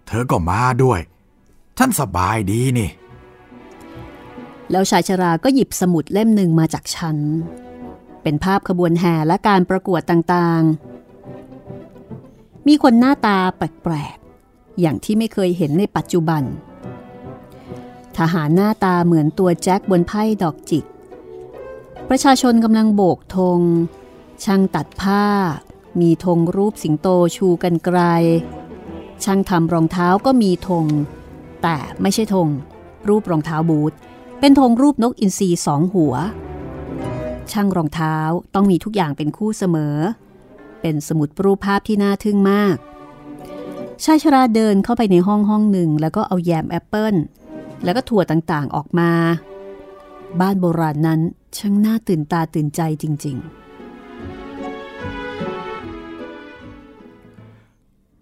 [0.08, 1.00] เธอก็มาด้วย
[1.78, 2.90] ฉันสบายดีนี่
[4.72, 7.18] แล้วชายชราก็หยิบสมุดเล่มหนึ่งมาจากฉัน
[8.24, 16.44] เป็นภาพขบวนแห่และการประกวดต่างๆ มีคนหน้าตาแปลกๆ อย่างที่ไม่เคยเห็นในปัจจุบัน
[18.18, 20.86] ทหารหน้าตาเหมือนตัวแจ็คบนไพ่ดอกจิก
[22.10, 23.60] ประชาชนกำลังโบกธง
[24.44, 25.26] ช่างตัดผ้า
[26.02, 28.00] มีธงรูปสิงโตชูกันไกล
[29.24, 30.86] ช่างทำรองเท้าก็มีธง
[31.64, 32.48] แต่ไม่ใช่ธง
[33.08, 33.94] รูปรองเท้าบูท
[34.44, 36.14] เป็นธงรูปนกอินทรีสองหัว
[37.52, 38.18] ช่างรองเท้า
[38.54, 39.98] ต้องมีทุกอย่างเป็นคู่เสมอ
[40.82, 42.76] เป็นสมุดรูปภาพที่น่าทึ่งมาก
[44.04, 47.16] ชายชราเดินเข้าไปในห้องห้องหนึ่ง แล้วก็เอาแยมแอปเปิล
[47.84, 49.12] แล้วก็ถั่วต่างๆออกมา
[50.40, 51.20] บ้านโบราณนั้น
[51.58, 53.38] ช่างน่าตื่นตาตื่นใจจริง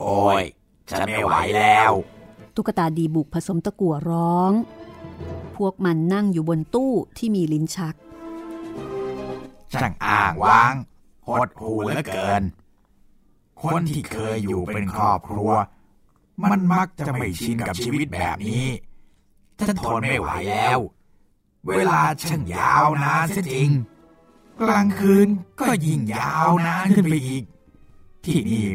[0.02, 0.44] โอ้ย
[0.90, 4.52] ฉันไม่ไหวแล้วๆตุ๊กตาดีบุกผสมตะกั่วร้อง
[5.60, 7.96] พวกมันนั่งอยู่บนตู้ที่มีลิ้นชัก
[9.74, 10.74] ช่างอ้างวาง
[11.28, 12.44] หดหูเหลือเกิน
[13.62, 15.52] คนที่เคยอยู่เป็นครอบครัว
[16.52, 18.68] มันมักจะไม่ชินกับชีวิตแบบนี้
[19.68, 20.80] ฉันทนไม่ไหวแล้ว
[21.78, 23.70] เวลาช่างยาวนานเสียจริง
[24.62, 25.28] กลางคืน
[25.60, 27.44] ก็ยิ่งยาวนานขึ้นไปอีก
[28.26, 28.66] ที่นี่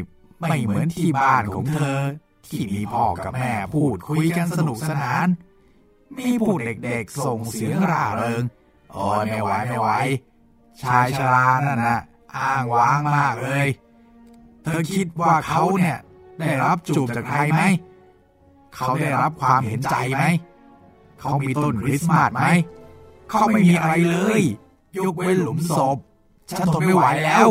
[0.41, 2.01] ไม่เหมือนที่บ้านของเธอ
[2.47, 5.27] ที่มีพ่อกับแม่พูดคุยกันสนุกสนาน
[6.19, 8.43] มีผู้เด็กๆส่งเสียงร่าเริง
[8.91, 9.89] โอ้ยไม่ไหวไม่ไหว
[10.81, 11.99] ชายชรานั่นนะ
[12.37, 13.67] อ้างว้างมากเลย
[14.63, 15.97] เธอคิดว่าเขาเนี่ย
[16.39, 17.61] ได้รับจูบจากใครไหม
[18.75, 20.23] เขาได้รับความเห็นใจไหม
[21.19, 22.47] เขามีต้นคริสต์มาสไหม
[23.29, 24.41] เขาไม่มีอะไรเลย
[24.97, 25.97] ยกเว้นหลุมศพ
[26.51, 27.49] ฉันทนไม่ไหวแล้ว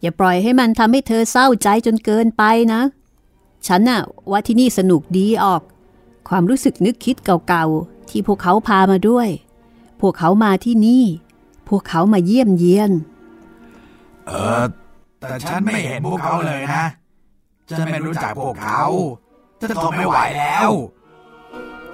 [0.00, 2.82] อย่าปล่อยให้มันทำให้เธอเศร้าใจจนเกินไปนะ
[3.66, 4.00] ฉันน่ะ
[4.30, 5.62] ว่าที่นี่สนุกดีออก
[6.28, 7.16] ความรู้สึกนึกคิด
[7.48, 9.28] เก่าๆ ที่พวกเขาพามาด้วย
[10.00, 11.04] พวกเขามาที่นี่
[11.68, 12.92] พวกเขามาเยี่ยมเยียน
[14.26, 14.64] เออ
[15.20, 16.84] แต่ฉันไม่เห็นพวกเขาเลยนะ
[17.70, 18.84] ฉันไม่รู้จักพวกเขา
[19.60, 20.70] จะทนไม่ไหวแล้ว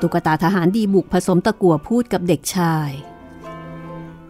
[0.01, 2.91] ตุ๊กตาทหารดีบุกผสมตะกั่วพูดกับเด็กชาย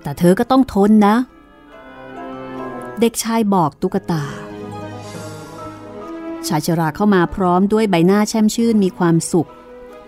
[0.03, 1.17] แต่เธอก็ต้องทนนะ
[3.01, 4.25] เด็กชายบอกตุ๊กตา
[6.49, 9.51] ชายชราเข้ามาพร้อมด้วยใบหน้าแช่มชื่นมีความสุข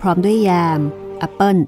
[0.00, 0.80] พร้อมด้วยแยม
[1.18, 1.58] แอปเปิล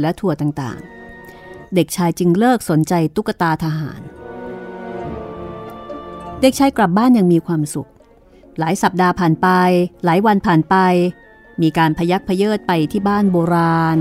[0.00, 4.00] และถั่วต่างๆ เด็กชายจึงเลิกสนใจตุ๊กตาทหาร
[6.40, 7.88] เด็กชายกลับบ้านย่างมีความสุข
[8.58, 9.48] หลายสัปดาห์ผ่านไป
[10.04, 10.76] หลายวันผ่านไป
[11.62, 13.98] มีการพยักพเยิดไปที่บ้านโบราณ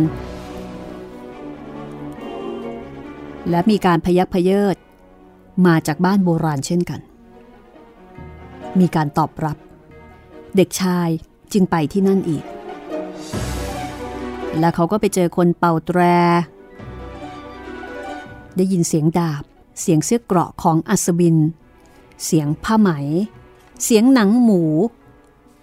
[3.49, 4.75] และมีการพยักพเยิด
[5.65, 6.99] มาจากบ้านโบราณเช่นกัน
[8.79, 9.57] มีการตอบรับ
[10.55, 11.09] เด็กชาย
[11.53, 12.43] จึงไปที่นั่นอีก
[14.59, 15.99] และเขาก็ไปเจอคนเป่าแตร
[18.55, 19.43] ได้ยินเสียงดาบ
[19.81, 21.37] เสียงเสื้อเกราะของอัศวิน
[22.25, 22.89] เสียงผ้าไหม
[23.83, 24.63] เสียงหนังหมู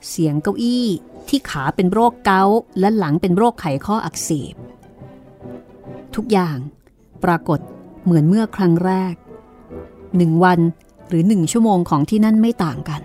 [0.09, 0.87] เสียงเก้าอี้
[1.29, 4.55] ที่ขาเป็นโรคเกาต์และหลังเป็นโรคไขข้ออักเสบ
[6.15, 6.59] ทุกอย่าง
[7.25, 7.61] ปรากฏ
[8.05, 9.15] เหมือนเมื่อครั้งแรก
[10.17, 10.61] หนึ่งวัน
[11.09, 13.03] หรือหนึ่งชั่วโมงของที่นั่นไม่ต่างกัน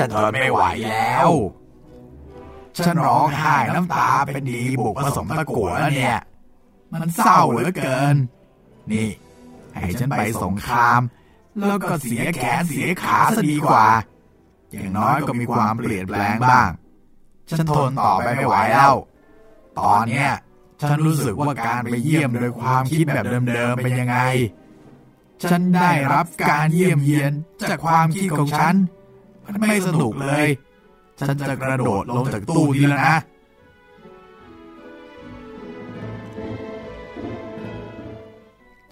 [0.00, 1.30] ฉันทนไม่ไหวแล้ว
[2.86, 6.18] ฉันร้องไห้น้ำตาเป็นดีบุกผสมตะกั่วแล้วเนี่ย
[6.92, 8.16] มันเศร้าเหลือเกิน
[8.92, 9.08] นี่
[9.72, 11.00] ให้ฉันไปสงคราม
[11.68, 13.88] แล้วก็เสียแขนเสียขาซะดีกว่า
[14.70, 16.70] อย่างน้อยก็มีความเปลี่ยนแปลงบ้าง
[17.50, 18.94] ฉันทนต่อไปไม่ไหวแล้ว
[19.78, 20.30] ตอนเนี้ย
[20.82, 24.18] ฉันรู้สึกว่าการไปเยี่ยมโดยความคิดแบบเดิมๆเป็นยังไง
[25.50, 27.32] ฉันได้รับการเยี่ยมเยียน
[27.70, 28.74] จากความคิดของฉัน
[29.44, 30.46] มันไม่สนุกเลย
[31.20, 33.16] ฉันจะกระโดดลงจากตู้นี้แล้วนะ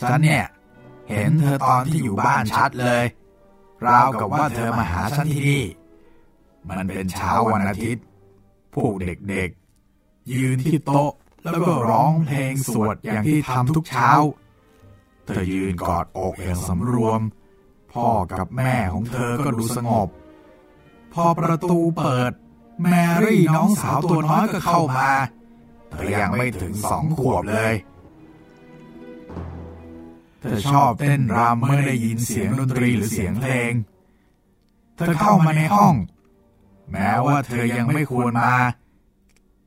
[0.03, 0.45] ฉันเนี่ย
[1.11, 3.05] เห็นเธอตอนที่อยู่บ้านชัดเลย
[3.87, 5.65] ราวกับว่าเธอมาหาฉันที่นี่
[6.69, 8.05] มันเป็นเช้าวันอาทิตย์
[8.75, 11.11] พวกเด็กๆ ยืนที่โต๊ะ
[11.43, 14.11] แล้วก็ร้องเพลงสวดอย่างที่ทำทุกเช้า
[15.27, 17.21] เธอยืนกอดอกอย่างสำรวม
[17.93, 20.09] พ่อกับแม่ของเธอก็ดูสงบ
[21.15, 22.33] พอประตูเปิด
[22.89, 22.95] แม
[23.25, 25.11] รี่น้องสาวตัวน้อยก็เข้ามา
[25.91, 27.75] เธอยังไม่ถึงสองขวบเลย
[30.41, 33.73] เธอชอบเต้นรำเมื่อได้ยินเสียงดนตรีหรือเสียงเพลง
[34.97, 35.95] เธอเข้ามาในห้อง
[36.93, 38.57] แม้ว่าเธอยังไม่ควรมา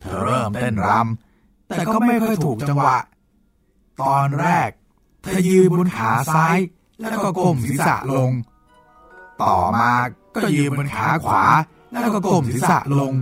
[0.01, 2.97] เธอเริ่มเต้นรำแต่ก็ไม่ค่อยถูกจังหวะ
[4.01, 4.69] ตอนแรก
[5.23, 6.57] เธอยืนบนขาซ้าย
[6.99, 8.31] แล้วก็ก้มศีรษะลง
[9.43, 9.89] ต่อมา
[10.43, 11.43] ก็ยืนบนขาขวา
[11.91, 13.13] แล้วก็ก้มศีรษะลง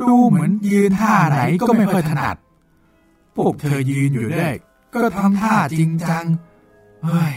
[0.00, 2.36] ดูเหมือนยืนท่าไหนก็ไม่ค่อยถนัด
[3.36, 4.48] พวกเธอยืนอยู่ได้
[4.94, 6.24] ก็ทำท่าจริงจัง
[7.04, 7.34] เฮ้ย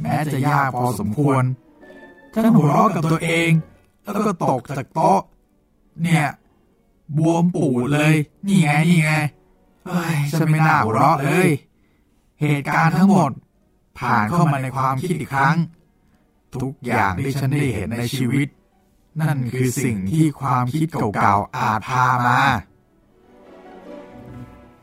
[0.00, 1.42] แม้จะยากพอสมควร
[2.34, 3.50] ฉันหัวเราะกับตัวเอง
[4.02, 5.20] แล้วก็ตกจากโต๊ะ
[6.02, 6.26] เนี่ย
[7.16, 8.14] บวมปูดเลย
[8.46, 9.12] นี่ไง นี่ไง
[9.86, 11.48] เฮ้ยฉันไม่น่าหัวเราะเลย
[12.40, 13.30] เหตุการณ์ทั้งหมด
[13.98, 15.56] ผ่านเข้ามาในความคิดอีกครั้ง
[16.54, 18.48] ทุกอย่างที่ฉันได้เห็นในชีวิต
[19.20, 20.88] นั่นคือสิ่งที่ความคิด
[21.20, 22.40] เก่าๆอาจพามา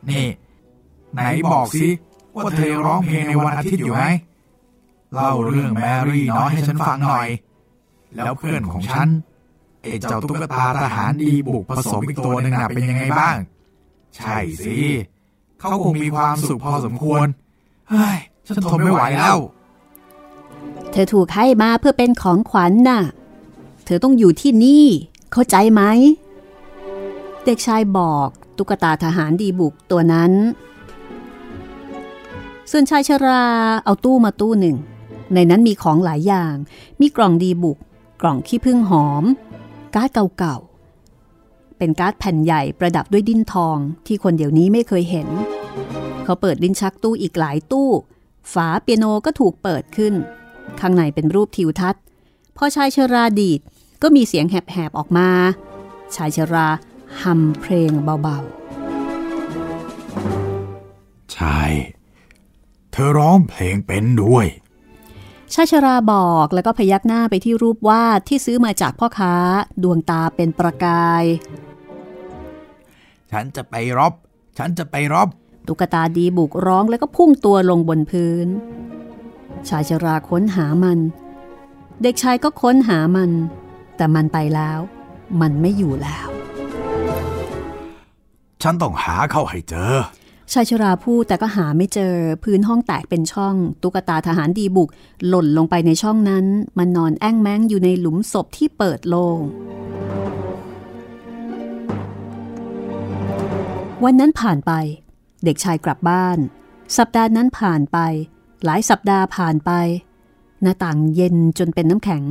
[0.10, 0.28] นี่
[1.14, 1.90] ไหนบอกสิ
[2.36, 4.06] ว่าเธอร้องเพลงในวันอาทิตย์อยู่ไหม
[5.14, 7.30] เล่าเรื่องแมรี่น้อยให้ฉันฟังหน่อย
[8.16, 9.08] แล้วเพื่อนของฉัน
[9.82, 13.36] ไอ้เจ้าตุ๊กตาทหารดีบุกผสมอีกตัวหนึ่งน่ะเป็นยังไงบ้าง
[14.16, 14.80] ใช่สิ
[15.60, 17.28] เขาคงมีความสุขพอสมควร
[17.90, 19.38] เฮ้ย ฉันทนไม่ไหวแล้ว
[20.98, 23.02] ธอถูกให้มาเพื่อเป็นของขวัญน่ะ
[23.86, 24.86] เธอต้องอยู่ที่นี่
[25.32, 25.82] เข้าใจไหม
[27.46, 30.32] เด็กชายบอกตุ๊กตาทหารดีบุกตัวนั้น
[32.72, 33.46] ส่วนชายชรา
[33.84, 34.78] เอาตู้มาตู้หนึ่ง
[35.34, 36.56] ในนั้นมีของหลายอย่าง
[37.02, 37.78] มีกล่องดีบุก
[38.22, 39.24] กล่องขี้ผึ้งหอม
[39.96, 43.78] การ์ดเก่าๆ เป็นการ์ดแผ่นใหญ่ประดับด้วยดินทอง
[44.08, 45.28] ที่คนเดี๋ยวนี้ไม่เคยเห็น
[46.24, 47.90] เขาเปิดลิ้นชักตู้อีกหลายตู้
[48.54, 50.14] ฝาเปียโนก็ถูกเปิดขึ้น
[50.80, 52.02] ข้างในเป็นรูปทิวทัศน์
[52.58, 53.60] พอชายชราดีด
[54.02, 55.30] ก็มีเสียงแหบๆออกมา
[56.16, 56.68] ชายชรา
[57.22, 58.40] ฮัมเพลงเบา
[61.34, 61.62] ใช่
[62.92, 69.34] เธอร้องเพลงเป็นด้วยๆชายชราบอกแล้วก็พยักหน้าไปที่รูปวาดที่ซื้อมาจากพ่อค้า
[69.84, 71.24] ดวงตาเป็นประกาย
[73.32, 74.14] ฉันจะไปรบ
[74.58, 75.28] ฉันจะไปรบ
[75.68, 78.48] ตุ๊กตาดีบุกร้องแล้วก็พุ่งตัวลงบนพื้น
[79.70, 81.00] ชายชราค้นหามัน
[82.02, 83.32] เด็กชายก็ค้นหามัน
[83.98, 84.80] แต่มันไปแล้ว
[85.42, 86.28] มันไม่อยู่แล้ว
[88.62, 89.96] ฉันต้องหาเข้าให้เจอ
[90.54, 94.90] ชายชราพูดแต่ก็หาไม่เจอ พื้นห้องแตกเป็นช่อง ตุ๊กตาทหารดีบุก
[95.28, 96.46] หล่นลงไปในช่องนั้น
[96.78, 99.40] มันนอนแอ้งแม้งอยู่ในหลุมศพที่เปิดโลง
[104.04, 104.72] วันนั้นผ่านไป
[105.44, 106.38] เด็กชายกลับบ้าน
[106.98, 107.98] สัปดาห์นั้นผ่านไป
[108.66, 109.72] หลายสัปดาห์ผ่านไป
[110.62, 112.24] หน้าต่างเย็นจนเป็นน้ำแข็ง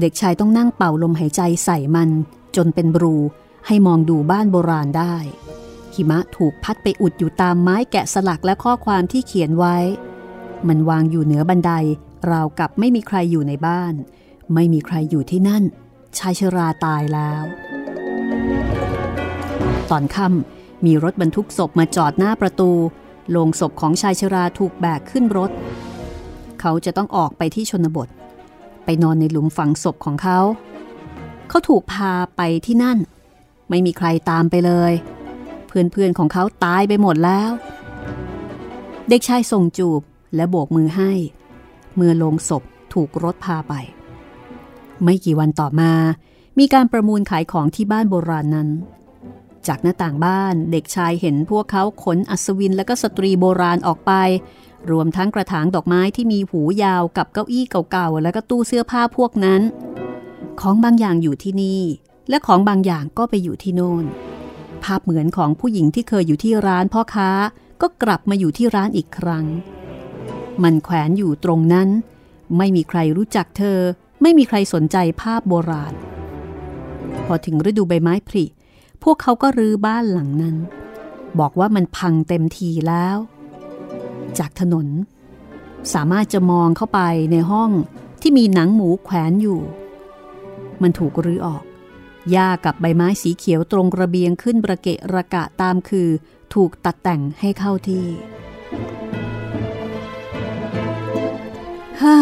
[0.00, 2.10] เด็กชายต้องนั่งเป่าลมหายใจใส่มัน
[2.56, 3.16] จนเป็นบรู
[3.66, 5.14] ให้มองดูบ้านโบราณได้
[5.94, 9.76] หิมะถูกพัดไปอุดอยู่ตามไม้แกะสลักและข้อความที่เขียนไว้
[10.68, 11.72] มันวางอยู่เหนือบันได
[12.30, 13.94] ราวกับไม่มีใครอยู่ในบ้าน
[14.54, 15.64] ไม่มีใครอยู่ที่นั่น
[16.18, 17.44] ชายชราตายแล้ว
[19.90, 22.70] ตอนค่ำมีรถบรรทุกศพมาจอดหน้าประตู
[23.30, 25.50] โลงศพของชายชราถูกแบกขึ้นรถ
[26.60, 28.08] เขาจะต้องออกไปที่ชนบท
[28.84, 30.38] ไปนอนในหลุมฝังศพของเขา
[31.48, 32.98] เขาถูกพาไปที่นั่น
[33.68, 34.92] ไม่มีใครตามไปเลย
[35.66, 37.50] เพื่อนๆของเขาตายไปหมดแล้ว
[39.08, 40.00] เด็กชายส่งจูบ
[40.34, 41.12] และโบกมือให้
[41.94, 42.62] เมื่อโลงศพ
[42.92, 43.74] ถูกรถพาไป
[45.02, 45.92] ไม่กี่วันต่อมา
[46.58, 48.68] มีการประมูลขายของที่บ้านโบราณนั้น
[49.68, 54.12] จากหน้าต่างบ้านเด็กชายเห็นพวกเขาขนอัศวินและก็สตรีโบราณออกไป
[54.90, 59.62] รวมทั้งกระถางดอกไม้ที่มีหูยาวกับเก้าอี้เก่าๆ และก็ตู้เสื้อผ้าพวกนั้น
[60.60, 61.82] ของบางอย่างอยู่ที่นี่
[62.28, 64.04] และของบางอย่างก็ไปอยู่ที่โน่น
[64.84, 67.30] ภาพเหมือนของผู้หญิงที่เคยอยู่ที่ร้านพ่อค้า
[67.80, 69.46] ก็กลับมาอยู่ที่ร้านอีกครั้ง
[70.62, 71.88] มันแขวนอยู่ตรงนั้น
[72.58, 73.78] ไม่มีใครรู้จักเธอ
[74.22, 75.94] ไม่มีใครสนใจภาพโบราณ
[77.26, 78.44] พอถึงฤดูใบไม้ผลิ
[79.02, 80.56] พวกเขาก็รื้อบ้านหลังนั้น
[81.38, 83.16] บอกว่ามันพังเต็มทีแล้ว
[84.38, 84.86] จากถนน
[85.92, 87.00] สามารถจะมองเข้าไป
[87.32, 87.70] ในห้อง
[88.20, 89.60] ที่มีหนังหมูแขวนอยู่
[90.82, 91.62] มันถูกรื้อออก
[92.30, 96.08] หญ้ากับใบไม้สีเขียวตรงระเบียงขึ้นประเกะระกะตามคือ
[96.54, 98.06] ถูกตัดแต่งให้เข้าที่
[102.02, 102.16] ฮ่า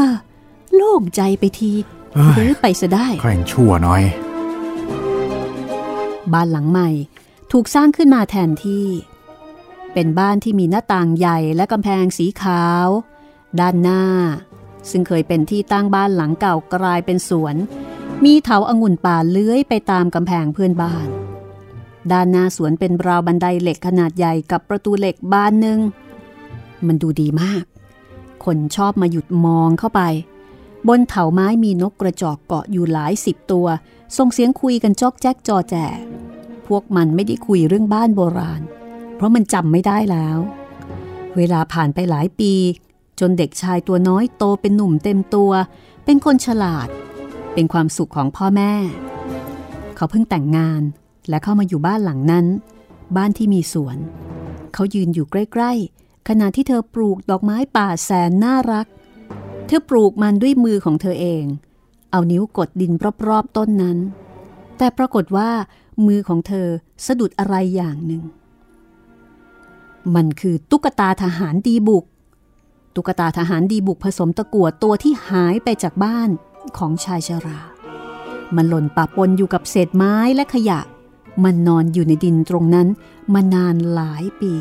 [0.74, 1.72] โล่งใจไปที
[2.14, 4.02] เอ้ยหรือไปซะได้ค่อยยังชั่วหน่อย
[6.32, 6.88] บ้านหลังใหม่
[7.52, 8.86] ถูกสร้างขึ้นมาแทนที่
[9.92, 12.86] เป็นบ้านที่มีหน้าต่างใหญ่และกำแพงสีขาว
[13.60, 14.02] ด้านหน้า
[14.90, 17.56] ซึ่งเคยเป็นที่ตั้งบ้านหลังเก่ากลายเป็นสวน
[18.24, 21.08] มีเถาองุ่นป่าเลื้อยไปตามกำแพงเพื่อนบ้าน
[22.12, 25.78] ด้านหน้าสวนเป็นราวบันไดเหล็กขนาดใหญ่กับประตูเหล็กบานหนึ่ง
[26.86, 27.64] มันดูดีมาก
[28.44, 30.02] คนชอบมาหยุดมองเข้าไป
[30.88, 33.66] บนเถาไม้มีนกกระจอกเกาะอยู่หลายสิบตัว
[34.16, 35.74] ส่งเสียงคุยกันจอกแจ๊กจอแจ
[36.66, 38.62] พวกมันไม่ได้คุยเรื่องบ้านโบราณ
[39.16, 40.38] เพราะมันจำไม่ได้แล้ว
[41.36, 42.52] เวลาผ่านไปหลายปี
[43.20, 45.52] จนเด็กชายตัวน้อยโตเป็นหนุ่มเต็มตัว
[46.04, 46.88] เป็นคนฉลาด
[47.54, 48.72] เป็นความสุขของพ่อแม่
[49.96, 50.82] เขาเพิ่งแต่งงาน
[51.28, 52.46] และเข้ามาอยู่บ้านหลังนั้น
[53.16, 53.96] บ้านที่มีสวน
[54.74, 58.86] เขายืนอยู่ใกล้ๆ ขณะที่เธอปลูกดอกไม้ป่าแสนน่ารัก
[59.66, 61.44] เธอปลูกมันด้วยมือของเธอเอง
[62.10, 62.92] เอานิ้วกดดิน
[63.28, 63.98] รอบๆต้นนั้น
[64.78, 65.50] แต่ปรากฏว่า
[66.06, 66.68] มือของเธอ
[67.06, 68.22] สะดุดอะไรอย่างหนึ่ง
[70.14, 72.04] มันคือตุ๊กตาทหารดีบุก
[72.94, 76.30] ตุ๊กตาทหารดีบุกผสมตะกั่วตัวที่หายไปจากบ้าน
[76.78, 77.60] ของชายชรา
[78.56, 80.80] มันหล่นปะปนอยู่กับเศษไม้และขยะ
[81.44, 82.88] มันนอนอยู่ในดินตรงนั้น
[83.34, 84.54] มานานหลายปี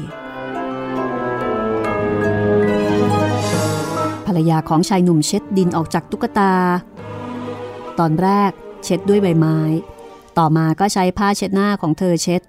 [4.25, 6.51] ภรรยาของชายหนุ่มเช็ดดินออกจากตุ๊กตา
[7.99, 8.51] ตอนแรก
[8.83, 9.59] เช็ดด้วยใบไม้
[10.37, 12.41] ต่อมาก็ใช้ผ้าเช็ดหน้าของเธอเช็ด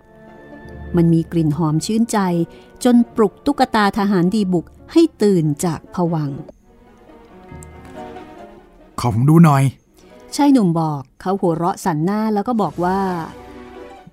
[0.97, 2.19] มันมีกลิ่นหอมชื่นใจ
[2.85, 6.41] จนปลุกตุ๊กตาทหารดีบุกให้ตื่นจากผวังค์
[9.01, 9.63] ขอผมดูหน่อย
[10.37, 12.99] ชายหนุ่มบอกเขาหัวเราะสันหน้าแล้วก็บอกว่า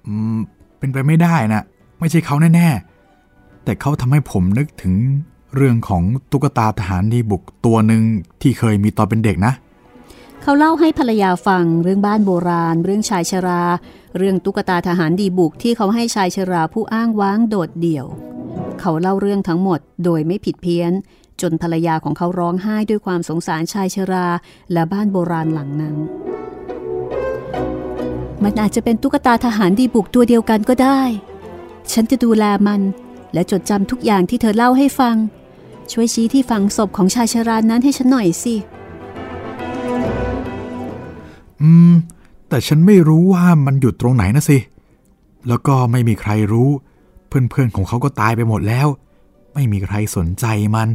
[0.08, 0.38] อืม
[0.80, 1.64] เป็นไปไม่ได้นะ
[2.00, 4.94] ไม่ใช่เขาแน่ๆ แต่เขาทำให้ผมนึกถึง
[5.56, 8.02] เรื่องของตุ๊กตาทหารดีบุกตัวหนึ่ง
[8.42, 9.54] ที่เคยมีตอนเป็นเด็กนะ
[10.50, 13.64] เขาเล่าให้ภรรยาฟังเรื่องบ้านโบราณ เรื่องชายชรา
[14.18, 18.06] เรื่องตุ๊กตาทหารดีบุกที่เขาให้ชายชราผู้อ้างว้างโดดเดี่ยว
[18.80, 20.92] เขาเล่าเรื่องทั้งหมดโดยไม่ผิดเพี้ยน
[21.42, 24.28] จนภรรยาของเขาร้องไห้ด้วยความสงสารชายชรา
[24.74, 25.96] และบ้านโบราณหลังนั้น
[28.44, 31.02] มันอาจจะเป็นตุ๊กตาทหารดีบุกตัวเดียวกันก็ได้
[31.92, 32.82] ฉันจะดูแลมัน
[33.34, 35.16] และจดจำทุกอย่างที่เธอเล่าให้ฟัง
[35.92, 38.56] ช่วยชี้ที่ฝังศพของชายชรานั้นให้ฉันหน่อยสิ
[41.62, 41.94] อืม
[42.50, 44.58] แต่ฉันไม่รู้ว่ามันอยู่ตรงไหนนะสิ
[45.48, 46.70] แล้วก็ไม่มีใครรู้
[47.28, 48.88] เพื่อนๆของเขาก็ตายไปหมดแล้ว
[49.54, 50.46] ไม่มีใครสนใจ
[50.76, 50.90] มัน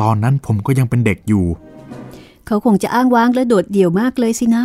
[0.00, 1.46] ตอนนั้นผมก็ยังเป็นเด็กอยู่
[2.46, 4.64] เขาคงจะอ้างว้างและโดดเดี่ยวมากเลยสินะ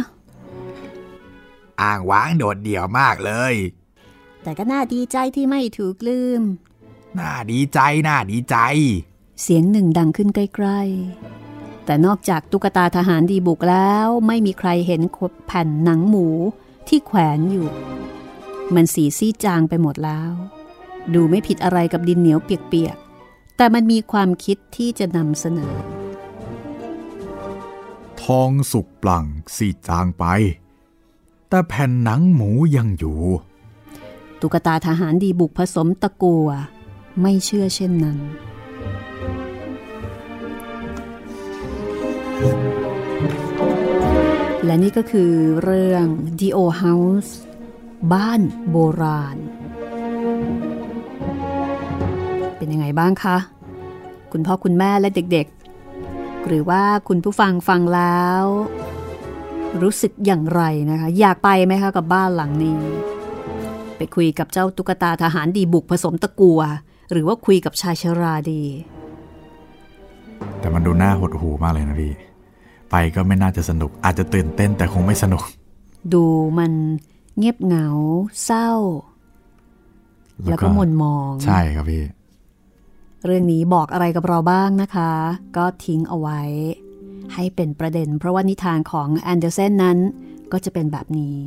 [1.81, 3.53] อ้างว้างโดดเดี่ยวมากเลย
[4.43, 6.41] แต่ก็น่าดีใจที่ไม่ถูกลืม
[7.19, 8.57] น่าดีใจ น่าดีใจ
[9.41, 11.32] เสียงหนึ่งดังขึ้นใกล้ๆ
[11.85, 15.01] แต่นอกจากตุ๊กตาทหารดีบุกแล้วไม่มีใครเห็น
[15.45, 16.27] แผ่นหนังหมู
[16.87, 17.67] ที่แขวนอยู่
[18.75, 20.31] มันสีซีดจางไปหมดแล้ว
[21.13, 25.75] ดูไม่ผิดอะไรกับดินเหนียวเปียกๆ แต่มันมีความคิดที่จะนำเสนอ
[28.19, 29.25] ททองสุกปลั่ง
[29.55, 30.25] สีจางไป
[31.49, 33.19] แต่แผ่นหนังหมูยังอยู่
[34.39, 36.47] ตุ๊กตาทหารดีบุกผสมตะกัว
[37.21, 38.19] ไม่เชื่อเช่นนั้น
[44.65, 45.31] และนี่ก็คือ
[45.63, 46.05] เรื่อง
[46.39, 47.31] The O House
[48.13, 48.41] บ้าน
[48.71, 49.37] โบราณ
[52.57, 53.37] เป็นยังไงบ้างคะ
[54.31, 58.43] คุณพ่อคุณแม่และเด็กๆ หรือว่าคุณผู้ฟังฟังแล้ว
[59.81, 62.81] รู้สึกอย่างไรนะคะ อยากไปไหมคะกับบ้านหลังนี้
[63.97, 66.61] ไปคุยกับเจ้าตุ๊กตาทหารดีบุกผสมตะกัว
[67.11, 68.63] หรือว่าคุยกับชายชราดี
[70.59, 72.13] แต่มันดูน่าหดหูมากเลยนะพี่
[72.93, 75.43] ไปก็ไม่น่าจะสนุก อาจจะตื่นเต้นแต่คงไม่สนุก
[76.13, 76.23] ดู
[76.59, 76.71] มัน
[77.37, 77.87] เงียบเหงา
[78.45, 78.69] เศร้า
[80.49, 82.03] แล้วก็หมนมอง ใช่ครับพี่
[83.25, 85.11] เรื่องนี้บอกอะไรกับเราบ้างนะคะ
[85.57, 86.41] ก็ทิ้งเอาไว้
[87.33, 89.97] ให้เป็นประเด็น เพราะว่านิทานของแอนเดอร์เซนนั้น
[90.51, 91.37] ก็จะเป็นแบบนี้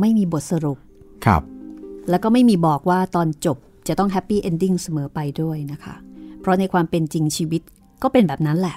[0.00, 0.78] ไม่มีบทสรุป
[1.26, 1.42] ครับ
[2.10, 5.94] แล้วก็ไม่มีบอกว่าตอนจบจะต้อง happy ending เสมอไปด้วยนะคะ
[6.40, 7.62] เพราะในความเป็นจริงชีวิต
[8.02, 8.76] ก็เป็นแบบนั้นแหละ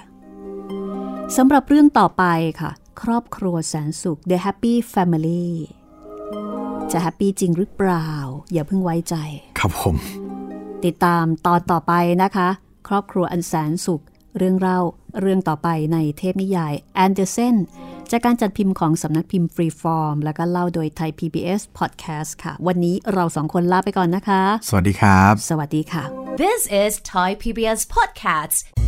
[1.36, 2.24] สำหรับเรื่องต่อไป
[2.60, 2.70] ค่ะ
[3.02, 5.46] ครอบครัวแสนสุข The Happy Family
[6.92, 8.08] จะ happy จริงหรือเปล่า
[8.52, 9.14] อย่าเพิ่งไว้ใจ
[9.58, 9.96] ครับผม
[10.84, 12.48] ติดตามตอนต่อไปนะคะ
[12.88, 14.02] ครอบครัวอันแสนสุข
[14.36, 14.80] เรื่องเล่า
[15.20, 17.56] เรื่องต่อไปในเทพนิยายแอนเดอร์เซน
[18.10, 26.04] จากการจัดพิมพ์ของสำนักพิมพ์ฟรีฟอร์ม แล้วก็เล่าโดยไทย PBS Podcast ค่ะ วันนี้เราสองคนลาไปก่อนนะคะ สวัสดีครับ สวัสดีค่ะ
[26.42, 28.87] This is Thai PBS Podcasts.